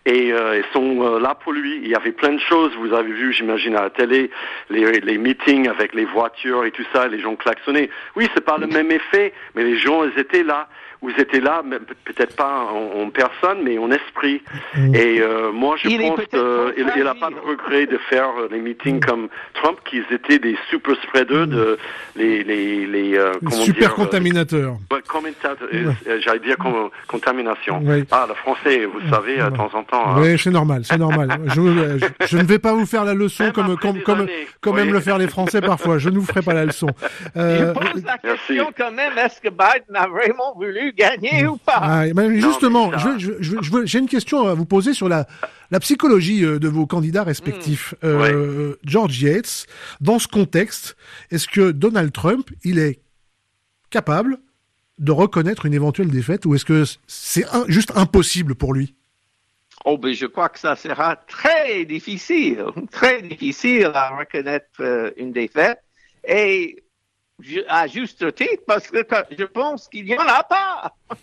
et 0.06 0.32
euh, 0.34 0.58
ils 0.60 0.74
sont 0.74 1.02
euh, 1.04 1.20
là 1.20 1.36
pour 1.36 1.52
lui. 1.54 1.78
Il 1.84 1.88
y 1.90 1.96
avait 1.96 2.12
plein 2.14 2.34
de 2.34 2.40
choses, 2.40 2.74
vous 2.78 2.94
avez 2.94 3.12
vu, 3.12 3.32
j'imagine, 3.34 3.76
à 3.76 3.84
la 3.84 3.90
télé, 3.90 4.32
les, 4.70 5.00
les 5.02 5.18
meetings 5.18 5.68
avec 5.70 5.94
les 5.94 6.06
voitures 6.06 6.64
et 6.66 6.72
tout 6.72 6.86
ça, 6.94 7.08
les 7.08 7.20
gens 7.20 7.36
klaxonnaient. 7.36 7.90
Oui, 8.16 8.28
c'est 8.34 8.44
pas 8.44 8.58
le 8.58 8.68
même 8.68 8.92
effet, 8.92 9.34
mais 9.56 9.64
les 9.64 9.78
gens, 9.78 10.04
ils 10.06 10.18
étaient 10.20 10.44
là. 10.44 10.68
Vous 11.02 11.12
étiez 11.18 11.40
là, 11.40 11.64
peut-être 12.06 12.36
pas 12.36 12.66
en, 12.74 13.02
en 13.04 13.10
personne, 13.10 13.60
mais 13.64 13.78
en 13.78 13.90
esprit. 13.90 14.42
Mm. 14.76 14.96
Et 14.96 15.22
euh, 15.22 15.52
moi, 15.54 15.76
je 15.78 15.88
Il 15.88 15.98
pense 16.00 16.26
qu'il 16.26 17.04
n'a 17.04 17.16
pas 17.16 17.30
de 17.30 17.40
regret 17.40 17.86
de 17.86 17.98
faire 18.10 18.28
euh, 18.38 18.48
les 18.52 18.60
meetings 18.60 19.00
comme 19.00 19.30
Trump, 19.54 19.78
qui 19.86 20.02
étaient 20.12 20.40
des 20.40 20.58
super 20.70 20.96
spreaders, 21.04 21.48
de, 21.48 21.78
les, 22.18 22.44
les, 22.44 22.86
les, 22.86 23.18
euh, 23.18 23.32
comment 23.40 23.52
Super 23.52 23.80
dire, 23.80 23.92
euh, 23.92 23.96
contaminateur. 23.96 24.74
Ouais, 24.92 25.00
commentateur, 25.08 25.56
euh, 25.74 25.92
euh, 26.08 26.20
j'allais 26.22 26.40
dire 26.40 26.58
contamination. 27.08 27.82
Oui. 27.84 28.04
Ah, 28.12 28.26
le 28.28 28.34
français, 28.36 28.86
vous 28.86 29.00
savez, 29.10 29.40
euh, 29.40 29.50
de 29.50 29.56
temps 29.58 29.70
en 29.74 29.84
temps. 29.84 30.04
hein. 30.06 30.16
Oui, 30.22 30.38
c'est 30.38 30.52
normal, 30.52 30.82
c'est 30.84 30.98
normal. 30.98 31.30
Je, 31.56 31.62
je, 31.62 32.28
je 32.28 32.38
ne 32.38 32.44
vais 32.44 32.60
pas 32.60 32.74
vous 32.74 32.86
faire 32.86 33.06
la 33.06 33.14
leçon 33.14 33.46
Même 33.46 33.54
comme 33.54 33.78
comme 33.78 33.94
des 33.94 34.02
comme, 34.02 34.20
années, 34.22 34.48
comme 34.62 34.76
oui. 34.76 34.82
aiment 34.82 34.94
le 34.94 35.00
faire 35.00 35.18
les 35.18 35.28
Français 35.28 35.62
parfois. 35.62 35.98
Je 35.98 36.10
ne 36.10 36.16
vous 36.20 36.26
ferai 36.26 36.42
pas 36.42 36.54
la 36.54 36.66
leçon. 36.66 36.88
Euh, 37.38 37.74
Je 37.74 37.80
pose 37.80 38.04
la 38.06 38.18
Merci. 38.24 38.48
question 38.48 38.72
quand 38.78 38.92
même, 38.92 39.14
est-ce 39.18 39.42
que 39.42 39.50
Biden 39.50 39.96
a 39.96 40.08
vraiment 40.08 40.54
voulu 40.56 40.89
gagner 40.92 41.48
ou 41.48 41.58
pas? 41.58 41.80
Ah, 41.82 42.06
justement, 42.36 42.92
ça- 42.92 43.18
je 43.18 43.32
je 43.40 43.56
je 43.62 43.86
j'ai 43.86 44.00
une 44.00 44.08
question 44.08 44.48
à 44.48 44.54
vous 44.54 44.66
poser 44.66 44.94
sur 44.94 45.10
la, 45.10 45.28
la 45.72 45.80
psychologie 45.80 46.44
euh, 46.44 46.60
de 46.60 46.68
vos 46.68 46.86
candidats 46.86 47.24
respectifs. 47.24 47.94
Mmh. 48.02 48.08
Euh, 48.08 48.76
George 48.84 49.22
Yates, 49.22 49.66
dans 50.02 50.20
ce 50.20 50.28
contexte, 50.28 50.96
est-ce 51.32 51.48
que 51.48 51.72
Donald 51.72 52.12
Trump, 52.12 52.50
il 52.64 52.80
est 52.80 53.00
capable 53.90 54.38
de 55.00 55.12
reconnaître 55.12 55.66
une 55.66 55.74
éventuelle 55.74 56.10
défaite 56.10 56.46
ou 56.46 56.56
est-ce 56.56 56.66
que 56.66 56.84
c'est 57.08 57.46
juste 57.68 57.94
impossible 57.96 58.56
pour 58.56 58.74
lui? 58.74 58.96
Oh, 59.86 59.98
ben, 59.98 60.14
je 60.14 60.26
crois 60.26 60.50
que 60.50 60.60
ça 60.60 60.76
sera 60.76 61.16
très 61.16 61.86
difficile, 61.86 62.66
très 62.92 63.22
difficile 63.22 63.92
à 63.94 64.18
reconnaître 64.18 64.68
euh, 64.82 65.12
une 65.16 65.32
défaite. 65.32 65.80
Et 66.28 66.84
à 67.68 67.88
juste 67.88 68.34
titre, 68.36 68.64
parce 68.68 68.88
que 68.88 68.98
je 69.38 69.44
pense 69.46 69.88
qu'il 69.88 70.06
n'y 70.06 70.16
en 70.18 70.28
a 70.28 70.44
pas. 70.44 70.96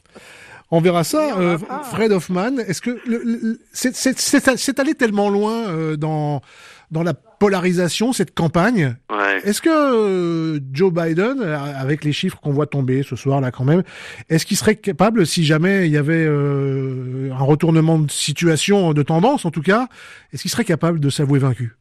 On 0.73 0.81
verra 0.81 1.05
ça. 1.05 1.39
Euh. 1.39 1.59
Fred 1.93 2.11
Hoffman, 2.11 2.59
est-ce 2.59 2.81
que 2.83 2.99
le- 3.07 3.23
le- 3.25 3.61
c'est- 3.73 3.95
c'est 3.95 4.19
c'est- 4.19 4.57
c'est 4.57 4.81
allé 4.81 4.95
tellement 4.95 5.29
loin 5.31 5.69
euh, 5.69 5.97
dans 5.97 6.41
dans 6.91 7.03
la 7.05 7.15
polarisation 7.15 8.13
cette 8.13 8.33
campagne 8.35 8.97
Ouais. 9.11 9.41
Est-ce 9.45 9.61
que 9.61 9.69
euh, 9.71 10.61
Joe 10.73 10.93
Biden, 10.93 11.41
euh, 11.41 11.57
avec 11.57 12.03
les 12.05 12.13
chiffres 12.13 12.39
qu'on 12.41 12.53
voit 12.53 12.67
tomber 12.67 13.03
ce 13.05 13.15
soir 13.17 13.41
là 13.41 13.51
quand 13.53 13.65
même, 13.65 13.83
est-ce 14.29 14.45
qu'il 14.47 14.57
serait 14.57 14.77
capable, 14.77 15.25
si 15.27 15.45
jamais 15.45 15.87
il 15.87 15.93
y 15.93 15.97
avait 15.99 16.25
euh, 16.27 17.31
un 17.33 17.43
retournement 17.45 17.99
de 17.99 18.11
situation, 18.11 18.93
de 18.93 19.03
tendance 19.03 19.45
en 19.45 19.51
tout 19.53 19.63
cas, 19.63 19.87
est-ce 20.33 20.43
qu'il 20.43 20.51
serait 20.51 20.65
capable 20.65 20.99
de 21.01 21.11
s'avouer 21.11 21.39
vaincu? 21.39 21.77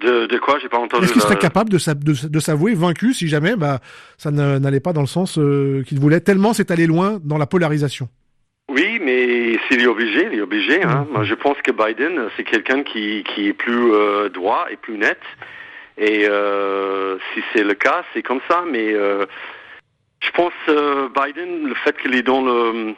De, 0.00 0.26
de 0.26 0.38
quoi? 0.38 0.58
J'ai 0.60 0.68
pas 0.68 0.78
entendu. 0.78 1.04
Est-ce 1.04 1.12
qu'il 1.12 1.22
serait 1.22 1.34
la- 1.34 1.40
capable 1.40 1.70
de, 1.70 1.78
s'a- 1.78 1.94
de, 1.94 2.14
de 2.28 2.40
s'avouer 2.40 2.74
vaincu 2.74 3.14
si 3.14 3.28
jamais 3.28 3.56
bah, 3.56 3.80
ça 4.16 4.30
n'allait 4.30 4.80
pas 4.80 4.92
dans 4.92 5.00
le 5.00 5.06
sens 5.06 5.38
euh, 5.38 5.82
qu'il 5.86 5.98
voulait, 5.98 6.20
tellement 6.20 6.52
c'est 6.52 6.70
allé 6.70 6.86
loin 6.86 7.18
dans 7.24 7.38
la 7.38 7.46
polarisation? 7.46 8.08
Oui, 8.70 9.00
mais 9.02 9.58
s'il 9.66 9.80
est 9.80 9.86
obligé, 9.86 10.28
il 10.30 10.38
est 10.38 10.42
obligé. 10.42 10.82
Hein. 10.82 11.06
Moi, 11.10 11.24
je 11.24 11.34
pense 11.34 11.56
que 11.62 11.72
Biden, 11.72 12.28
c'est 12.36 12.44
quelqu'un 12.44 12.82
qui, 12.82 13.24
qui 13.24 13.48
est 13.48 13.54
plus 13.54 13.92
euh, 13.92 14.28
droit 14.28 14.66
et 14.70 14.76
plus 14.76 14.98
net. 14.98 15.18
Et 15.96 16.26
euh, 16.28 17.16
si 17.34 17.42
c'est 17.52 17.64
le 17.64 17.74
cas, 17.74 18.04
c'est 18.12 18.22
comme 18.22 18.40
ça. 18.48 18.64
Mais 18.70 18.92
je 18.92 20.30
pense 20.34 20.52
Biden, 20.68 21.66
le 21.68 21.74
fait 21.74 21.96
qu'il 22.00 22.14
est 22.14 22.22
dans 22.22 22.42
le 22.42 22.94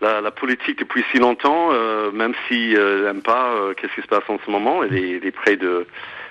la, 0.00 0.30
politique 0.30 0.78
depuis 0.78 1.04
si 1.12 1.18
longtemps, 1.18 1.70
même 2.12 2.32
s'il 2.48 2.72
n'aime 2.72 3.20
pas 3.22 3.54
qu'est-ce 3.76 3.94
qui 3.94 4.00
se 4.02 4.06
passe 4.06 4.24
en 4.28 4.38
ce 4.44 4.50
moment, 4.50 4.82
il 4.82 4.96
est, 4.96 5.10
il 5.18 5.26
est 5.26 5.30
prêt 5.30 5.56
de, 5.56 5.86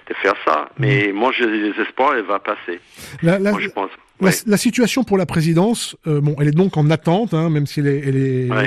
de 0.10 0.14
faire 0.16 0.36
ça. 0.46 0.70
Mais 0.78 1.12
moi, 1.14 1.32
j'ai 1.38 1.46
des 1.48 1.82
espoirs, 1.82 2.16
elle 2.16 2.26
va 2.26 2.40
passer. 2.40 2.80
moi, 3.24 3.60
je 3.62 3.70
pense. 3.70 3.92
La, 4.22 4.58
situation 4.58 5.06
pour 5.06 5.18
la 5.18 5.26
présidence, 5.26 5.96
euh, 6.06 6.20
bon, 6.20 6.36
elle 6.40 6.50
est 6.50 6.52
donc 6.52 6.76
en 6.76 6.90
attente, 6.90 7.34
hein, 7.34 7.50
même 7.50 7.66
si 7.66 7.80
elle 7.80 7.88
est, 7.88 8.00
elle 8.06 8.18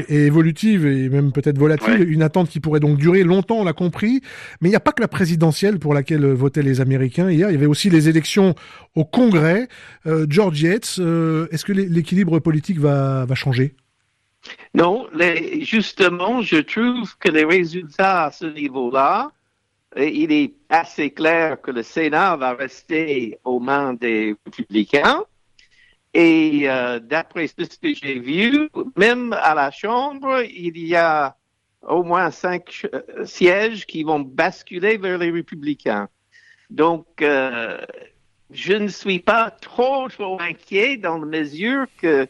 est, 0.08 0.10
évolutive 0.10 0.86
et 0.86 1.10
même 1.10 1.30
peut-être 1.30 1.58
volatile, 1.58 2.10
une 2.10 2.22
attente 2.22 2.48
qui 2.48 2.58
pourrait 2.58 2.80
donc 2.80 2.96
durer 2.96 3.22
longtemps, 3.22 3.56
on 3.56 3.64
l'a 3.64 3.74
compris. 3.74 4.22
Mais 4.60 4.68
il 4.68 4.72
n'y 4.72 4.76
a 4.76 4.80
pas 4.80 4.92
que 4.92 5.02
la 5.02 5.08
présidentielle 5.08 5.78
pour 5.78 5.92
laquelle 5.92 6.24
votaient 6.24 6.62
les 6.62 6.80
Américains 6.80 7.30
hier, 7.30 7.50
il 7.50 7.52
y 7.52 7.56
avait 7.56 7.66
aussi 7.66 7.90
les 7.90 8.08
élections 8.08 8.54
au 8.94 9.04
Congrès. 9.04 9.68
Euh, 10.06 10.24
George 10.26 10.62
Yates, 10.62 10.96
euh, 11.00 11.48
est-ce 11.50 11.66
que 11.66 11.72
l'équilibre 11.72 12.38
politique 12.38 12.78
va, 12.78 13.26
va 13.26 13.34
changer? 13.34 13.74
Non, 14.74 15.06
les, 15.14 15.62
justement, 15.64 16.40
je 16.40 16.56
trouve 16.56 17.14
que 17.18 17.28
les 17.28 17.44
résultats 17.44 18.24
à 18.24 18.30
ce 18.30 18.46
niveau-là, 18.46 19.30
il 19.96 20.32
est 20.32 20.54
assez 20.68 21.10
clair 21.10 21.60
que 21.60 21.70
le 21.70 21.82
Sénat 21.82 22.36
va 22.36 22.54
rester 22.54 23.38
aux 23.44 23.60
mains 23.60 23.94
des 23.94 24.36
républicains 24.44 25.24
et 26.14 26.68
euh, 26.68 26.98
d'après 27.00 27.46
ce 27.46 27.54
que 27.54 27.94
j'ai 27.94 28.18
vu, 28.18 28.68
même 28.96 29.32
à 29.32 29.54
la 29.54 29.70
Chambre, 29.70 30.42
il 30.42 30.76
y 30.78 30.94
a 30.94 31.36
au 31.82 32.02
moins 32.02 32.30
cinq 32.30 32.86
euh, 32.92 33.24
sièges 33.24 33.86
qui 33.86 34.02
vont 34.02 34.20
basculer 34.20 34.98
vers 34.98 35.18
les 35.18 35.30
républicains. 35.30 36.08
Donc, 36.68 37.06
euh, 37.22 37.80
je 38.50 38.74
ne 38.74 38.88
suis 38.88 39.20
pas 39.20 39.50
trop, 39.50 40.08
trop 40.08 40.38
inquiet 40.40 40.98
dans 40.98 41.18
la 41.18 41.26
mesure 41.26 41.86
que 41.96 42.28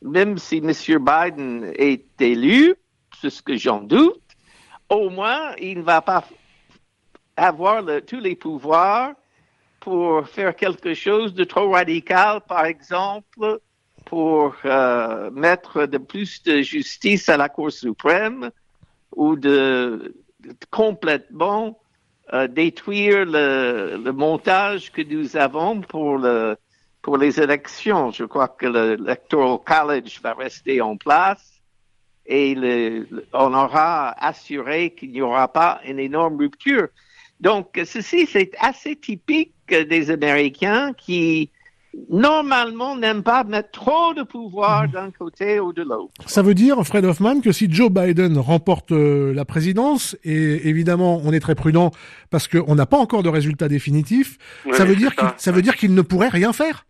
même 0.00 0.38
si 0.38 0.58
M. 0.58 0.72
Biden 0.98 1.72
est 1.76 2.20
élu, 2.20 2.74
c'est 3.20 3.30
ce 3.30 3.42
que 3.42 3.56
j'en 3.56 3.80
doute, 3.80 4.22
au 4.88 5.10
moins, 5.10 5.54
il 5.60 5.78
ne 5.78 5.82
va 5.82 6.00
pas 6.00 6.24
avoir 7.38 7.82
tous 8.06 8.20
les 8.20 8.34
pouvoirs 8.34 9.12
pour 9.80 10.28
faire 10.28 10.54
quelque 10.54 10.94
chose 10.94 11.34
de 11.34 11.44
trop 11.44 11.70
radical, 11.70 12.40
par 12.46 12.66
exemple, 12.66 13.60
pour 14.04 14.54
euh, 14.64 15.30
mettre 15.30 15.86
de 15.86 15.98
plus 15.98 16.42
de 16.42 16.62
justice 16.62 17.28
à 17.28 17.36
la 17.36 17.48
Cour 17.48 17.70
suprême 17.70 18.50
ou 19.14 19.36
de, 19.36 20.14
complètement 20.70 21.78
euh, 22.32 22.46
détruire 22.48 23.24
le, 23.24 24.00
le, 24.02 24.12
montage 24.12 24.92
que 24.92 25.02
nous 25.02 25.36
avons 25.36 25.80
pour 25.80 26.18
le 26.18 26.56
les 27.16 27.40
élections. 27.40 28.10
Je 28.10 28.24
crois 28.24 28.48
que 28.48 28.66
l'Electoral 28.66 29.58
College 29.64 30.20
va 30.22 30.34
rester 30.34 30.80
en 30.80 30.96
place 30.96 31.62
et 32.26 32.54
le, 32.54 33.06
on 33.32 33.54
aura 33.54 34.10
assuré 34.10 34.94
qu'il 34.94 35.12
n'y 35.12 35.22
aura 35.22 35.48
pas 35.48 35.80
une 35.86 35.98
énorme 35.98 36.36
rupture. 36.36 36.88
Donc, 37.40 37.80
ceci, 37.84 38.26
c'est 38.26 38.50
assez 38.58 38.96
typique 38.96 39.52
des 39.68 40.10
Américains 40.10 40.92
qui, 40.96 41.50
normalement, 42.10 42.96
n'aiment 42.96 43.22
pas 43.22 43.44
mettre 43.44 43.70
trop 43.70 44.14
de 44.14 44.22
pouvoir 44.22 44.84
mhm. 44.84 44.90
d'un 44.90 45.10
côté 45.10 45.60
ou 45.60 45.72
de 45.72 45.82
l'autre. 45.82 46.12
Ça 46.26 46.42
veut 46.42 46.54
dire, 46.54 46.82
Fred 46.84 47.04
Hoffman, 47.04 47.40
que 47.40 47.52
si 47.52 47.70
Joe 47.70 47.90
Biden 47.90 48.38
remporte 48.38 48.92
euh, 48.92 49.32
la 49.32 49.44
présidence, 49.44 50.16
et 50.24 50.68
évidemment, 50.68 51.20
on 51.24 51.32
est 51.32 51.40
très 51.40 51.54
prudent 51.54 51.90
parce 52.30 52.48
qu'on 52.48 52.74
n'a 52.74 52.86
pas 52.86 52.98
encore 52.98 53.22
de 53.22 53.28
résultat 53.28 53.68
définitif, 53.68 54.38
ça 54.72 54.84
veut 54.84 54.96
dire 54.96 55.12
ça 55.36 55.52
veut 55.52 55.62
dire 55.62 55.76
qu'il 55.76 55.94
ne 55.94 56.02
pourrait 56.02 56.28
rien 56.28 56.52
faire 56.52 56.86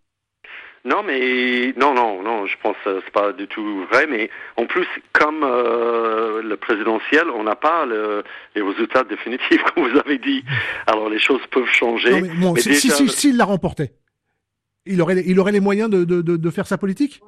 non, 0.88 1.02
mais 1.02 1.74
non, 1.76 1.92
non, 1.94 2.22
non, 2.22 2.46
je 2.46 2.56
pense 2.62 2.76
que 2.82 3.00
c'est 3.04 3.12
pas 3.12 3.32
du 3.32 3.46
tout 3.46 3.84
vrai. 3.90 4.06
Mais 4.06 4.30
en 4.56 4.66
plus, 4.66 4.86
comme 5.12 5.42
euh, 5.42 6.42
le 6.42 6.56
présidentiel, 6.56 7.28
on 7.30 7.44
n'a 7.44 7.56
pas 7.56 7.84
le, 7.84 8.24
les 8.54 8.62
résultats 8.62 9.04
définitifs, 9.04 9.62
comme 9.74 9.88
vous 9.88 9.98
avez 9.98 10.18
dit. 10.18 10.42
Alors 10.86 11.10
les 11.10 11.18
choses 11.18 11.42
peuvent 11.50 11.66
changer. 11.66 12.22
Non, 12.22 12.52
mais, 12.54 12.60
si, 12.60 12.90
s'il 12.90 13.10
si, 13.10 13.32
l'a 13.32 13.44
remporté, 13.44 13.90
il 14.86 15.02
aurait, 15.02 15.22
il 15.26 15.38
aurait 15.38 15.52
les 15.52 15.60
moyens 15.60 15.90
de, 15.90 16.04
de, 16.04 16.22
de, 16.22 16.36
de 16.36 16.50
faire 16.50 16.66
sa 16.66 16.78
politique? 16.78 17.20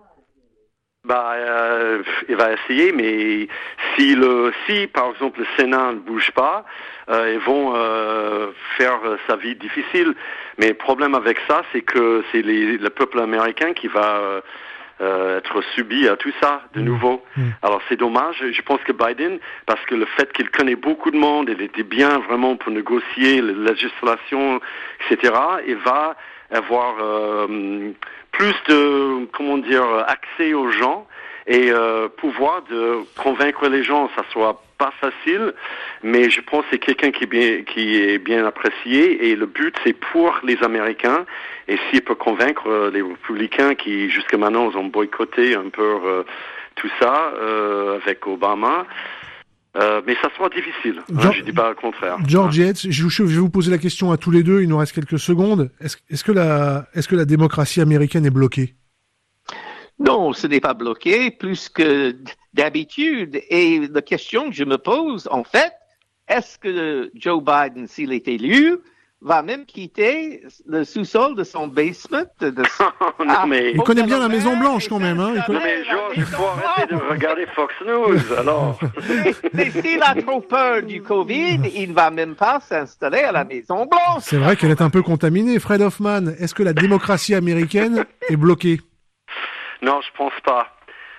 Bah, 1.05 1.33
euh, 1.35 2.03
il 2.29 2.37
va 2.37 2.53
essayer, 2.53 2.93
mais 2.93 3.49
si 3.97 4.15
le, 4.15 4.53
si 4.67 4.87
par 4.87 5.11
exemple 5.11 5.41
le 5.41 5.47
Sénat 5.57 5.93
ne 5.93 5.99
bouge 5.99 6.31
pas, 6.33 6.65
euh, 7.09 7.33
ils 7.35 7.41
vont 7.41 7.73
euh, 7.75 8.49
faire 8.77 9.01
sa 9.27 9.37
vie 9.37 9.57
difficile. 9.57 10.15
Mais 10.59 10.69
le 10.69 10.75
problème 10.75 11.15
avec 11.15 11.39
ça, 11.49 11.63
c'est 11.73 11.83
que 11.83 12.23
c'est 12.31 12.43
le 12.43 12.89
peuple 12.91 13.19
américain 13.21 13.73
qui 13.73 13.89
va 13.89 14.43
euh, 15.01 15.39
être 15.39 15.63
subi 15.75 16.07
à 16.07 16.17
tout 16.17 16.33
ça 16.43 16.63
de 16.75 16.81
mmh. 16.81 16.85
nouveau. 16.85 17.25
Mmh. 17.35 17.43
Alors 17.63 17.81
c'est 17.89 17.97
dommage. 17.97 18.45
Je 18.53 18.63
pense 18.63 18.81
que 18.83 18.93
Biden, 18.93 19.39
parce 19.65 19.81
que 19.87 19.95
le 19.95 20.05
fait 20.05 20.31
qu'il 20.33 20.51
connaît 20.51 20.77
beaucoup 20.77 21.11
de 21.11 21.17
monde, 21.17 21.49
il 21.49 21.63
était 21.63 21.83
bien 21.83 22.19
vraiment 22.19 22.57
pour 22.57 22.71
négocier 22.71 23.41
la 23.41 23.71
législation, 23.73 24.61
etc. 25.09 25.33
Il 25.67 25.77
va 25.77 26.17
avoir 26.51 26.97
euh, 27.01 27.93
plus 28.33 28.55
de 28.69 29.27
comment 29.33 29.59
dire 29.59 29.85
accès 30.07 30.55
aux 30.55 30.71
gens 30.71 31.07
et 31.47 31.71
euh, 31.71 32.09
pouvoir 32.09 32.63
de 32.71 32.99
convaincre 33.17 33.69
les 33.69 33.83
gens. 33.83 34.09
Ça 34.17 34.23
soit 34.33 34.63
pas 34.79 34.93
facile, 35.01 35.53
mais 36.03 36.31
je 36.31 36.41
pense 36.41 36.65
que 36.65 36.69
c'est 36.73 36.79
quelqu'un 36.79 37.11
qui 37.11 37.25
est 37.25 37.27
bien 37.27 37.63
qui 37.65 37.97
est 37.97 38.19
bien 38.19 38.47
apprécié 38.47 39.29
et 39.29 39.37
le 39.37 39.47
but 39.47 39.75
c'est 39.85 39.93
pour 39.93 40.39
les 40.43 40.63
Américains 40.63 41.27
et 41.69 41.77
s'il 41.91 42.03
peut 42.03 42.15
convaincre 42.15 42.67
euh, 42.67 42.91
les 42.91 43.03
républicains 43.03 43.75
qui 43.75 44.09
jusqu'à 44.09 44.39
maintenant 44.39 44.75
ont 44.75 44.87
boycotté 44.87 45.55
un 45.55 45.69
peu 45.69 45.99
euh, 46.05 46.23
tout 46.77 46.91
ça 46.99 47.33
avec 47.97 48.27
Obama. 48.27 48.87
Euh, 49.77 50.03
mais 50.05 50.17
ça 50.21 50.29
sera 50.37 50.49
difficile. 50.49 51.01
Hein, 51.17 51.31
je 51.33 51.43
dis 51.43 51.53
pas 51.53 51.69
le 51.69 51.77
contraire. 51.77 52.17
George 52.27 52.57
Yates, 52.57 52.91
je, 52.91 53.23
vais 53.23 53.37
vous 53.37 53.51
poser 53.51 53.71
la 53.71 53.79
question 53.79 54.11
à 54.11 54.17
tous 54.17 54.33
les 54.33 54.43
deux. 54.43 54.63
Il 54.63 54.69
nous 54.69 54.79
reste 54.79 54.93
quelques 54.93 55.19
secondes. 55.19 55.71
Est-ce 55.81 56.25
que 56.25 56.33
la 56.33 56.89
est-ce 56.95 57.07
que 57.07 57.15
la 57.15 57.25
démocratie 57.25 57.81
américaine 57.81 58.27
est 58.27 58.31
bloquée? 58.31 58.75
Non, 60.01 60.33
ce 60.33 60.47
n'est 60.47 60.61
pas 60.61 60.75
bloqué, 60.75 61.31
plus 61.31 61.69
que 61.69 62.17
d'habitude. 62.55 63.41
Et 63.49 63.87
la 63.87 64.03
question 64.03 64.49
que 64.49 64.57
je 64.57 64.65
me 64.65 64.79
pose, 64.79 65.29
en 65.31 65.45
fait, 65.45 65.73
est-ce 66.27 66.59
que 66.59 67.11
Joe 67.15 67.43
Biden, 67.45 67.87
s'il 67.87 68.13
est 68.13 68.27
élu, 68.27 68.79
va 69.23 69.43
même 69.43 69.67
quitter 69.67 70.43
le 70.67 70.85
sous-sol 70.85 71.35
de 71.37 71.45
son 71.45 71.69
basement. 71.69 72.25
De... 72.41 72.51
non, 73.25 73.47
mais... 73.47 73.73
Il 73.73 73.83
connaît 73.83 74.03
bien 74.03 74.19
la 74.19 74.29
Maison 74.29 74.57
Blanche 74.57 74.89
quand 74.89 74.99
même. 74.99 75.21
Hein, 75.21 75.35
Non 75.49 75.61
mais 75.63 75.85
Georges, 75.85 76.15
il 76.17 76.25
faut 76.25 76.45
arrêter 76.45 76.95
de 76.95 77.01
regarder 77.01 77.47
Fox 77.55 77.75
News, 77.87 78.33
alors. 78.39 78.79
mais, 79.53 79.71
s'il 79.71 80.03
a 80.03 80.15
trop 80.15 80.41
peur 80.41 80.83
du 80.83 81.03
Covid, 81.03 81.61
il 81.75 81.91
ne 81.91 81.95
va 81.95 82.11
même 82.11 82.35
pas 82.35 82.61
s'installer 82.61 83.21
à 83.21 83.33
la 83.33 83.45
Maison 83.45 83.87
Blanche. 83.87 84.23
C'est 84.23 84.39
vrai 84.39 84.57
qu'elle 84.57 84.71
est 84.71 84.83
un 84.83 84.91
peu 84.91 85.03
contaminée. 85.03 85.59
Fred 85.59 85.83
Hoffman, 85.83 86.29
est-ce 86.39 86.55
que 86.55 86.63
la 86.63 86.73
démocratie 86.73 87.35
américaine 87.35 88.05
est 88.29 88.37
bloquée? 88.37 88.81
Non, 89.83 90.01
je 90.01 90.17
pense 90.17 90.33
pas. 90.45 90.69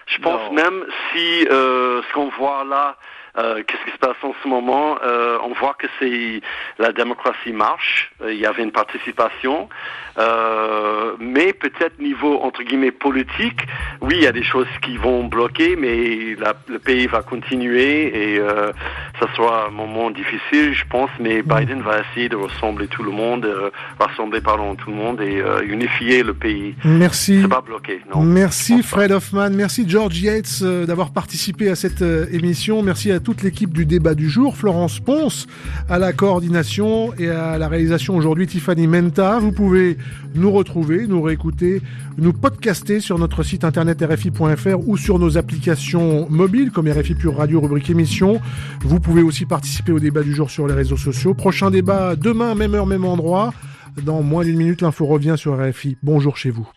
Je 0.07 0.19
pense 0.19 0.51
même 0.51 0.83
si 1.11 1.47
euh, 1.49 2.01
ce 2.01 2.13
qu'on 2.13 2.29
voit 2.29 2.65
là, 2.65 2.97
euh, 3.37 3.63
qu'est-ce 3.65 3.85
qui 3.85 3.91
se 3.91 3.97
passe 3.97 4.17
en 4.23 4.33
ce 4.43 4.47
moment? 4.47 4.97
Euh, 5.03 5.37
On 5.43 5.53
voit 5.53 5.75
que 5.77 5.87
c'est 5.99 6.41
la 6.79 6.91
démocratie 6.91 7.53
marche. 7.53 8.11
Euh, 8.21 8.33
il 8.33 8.39
y 8.39 8.45
avait 8.45 8.63
une 8.63 8.71
participation, 8.71 9.69
euh, 10.17 11.13
mais 11.19 11.53
peut-être 11.53 11.99
niveau 11.99 12.39
entre 12.41 12.63
guillemets 12.63 12.91
politique, 12.91 13.61
oui, 14.01 14.15
il 14.17 14.23
y 14.23 14.27
a 14.27 14.31
des 14.31 14.43
choses 14.43 14.67
qui 14.81 14.97
vont 14.97 15.23
bloquer, 15.25 15.75
mais 15.75 16.35
la, 16.39 16.53
le 16.67 16.79
pays 16.79 17.07
va 17.07 17.21
continuer 17.21 18.33
et 18.33 18.39
euh, 18.39 18.71
ça 19.19 19.27
sera 19.35 19.67
un 19.67 19.71
moment 19.71 20.11
difficile, 20.11 20.73
je 20.73 20.85
pense. 20.89 21.09
Mais 21.19 21.41
Biden 21.41 21.81
va 21.81 22.01
essayer 22.01 22.27
de 22.27 22.35
rassembler 22.35 22.87
tout 22.87 23.03
le 23.03 23.11
monde, 23.11 23.47
rassembler 23.99 24.41
pardon 24.41 24.75
tout 24.75 24.89
le 24.89 24.97
monde 24.97 25.21
et 25.21 25.41
unifier 25.63 26.23
le 26.23 26.33
pays. 26.33 26.75
Merci. 26.83 27.39
C'est 27.41 27.47
pas 27.47 27.61
bloqué. 27.61 28.01
Non. 28.13 28.21
Merci 28.21 28.83
Fred 28.83 29.11
Hoffman, 29.11 29.51
merci 29.51 29.87
George 29.87 30.19
Yates 30.21 30.63
d'avoir 30.63 31.13
participé 31.13 31.69
à 31.69 31.75
cette 31.75 32.01
émission. 32.01 32.81
Merci 32.83 33.11
à 33.11 33.20
toute 33.21 33.43
l'équipe 33.43 33.73
du 33.73 33.85
débat 33.85 34.15
du 34.15 34.29
jour, 34.29 34.55
Florence 34.55 34.99
Ponce 34.99 35.47
à 35.89 35.99
la 35.99 36.13
coordination 36.13 37.13
et 37.17 37.29
à 37.29 37.57
la 37.57 37.67
réalisation 37.67 38.15
aujourd'hui 38.15 38.47
Tiffany 38.47 38.87
Menta. 38.87 39.39
Vous 39.39 39.51
pouvez 39.51 39.97
nous 40.35 40.51
retrouver, 40.51 41.07
nous 41.07 41.21
réécouter, 41.21 41.81
nous 42.17 42.33
podcaster 42.33 42.99
sur 42.99 43.17
notre 43.19 43.43
site 43.43 43.63
internet 43.63 44.01
rfi.fr 44.01 44.87
ou 44.87 44.97
sur 44.97 45.19
nos 45.19 45.37
applications 45.37 46.27
mobiles 46.29 46.71
comme 46.71 46.89
RFI 46.89 47.15
Pure 47.15 47.37
Radio 47.37 47.61
rubrique 47.61 47.89
émission. 47.89 48.41
Vous 48.81 48.99
pouvez 48.99 49.21
aussi 49.21 49.45
participer 49.45 49.91
au 49.91 49.99
débat 49.99 50.23
du 50.23 50.33
jour 50.33 50.49
sur 50.49 50.67
les 50.67 50.73
réseaux 50.73 50.97
sociaux. 50.97 51.33
Prochain 51.33 51.71
débat 51.71 52.15
demain, 52.15 52.55
même 52.55 52.75
heure, 52.75 52.87
même 52.87 53.05
endroit. 53.05 53.53
Dans 54.03 54.21
moins 54.21 54.43
d'une 54.43 54.57
minute, 54.57 54.81
l'info 54.81 55.05
revient 55.05 55.35
sur 55.37 55.57
RFI. 55.57 55.97
Bonjour 56.01 56.37
chez 56.37 56.49
vous. 56.49 56.67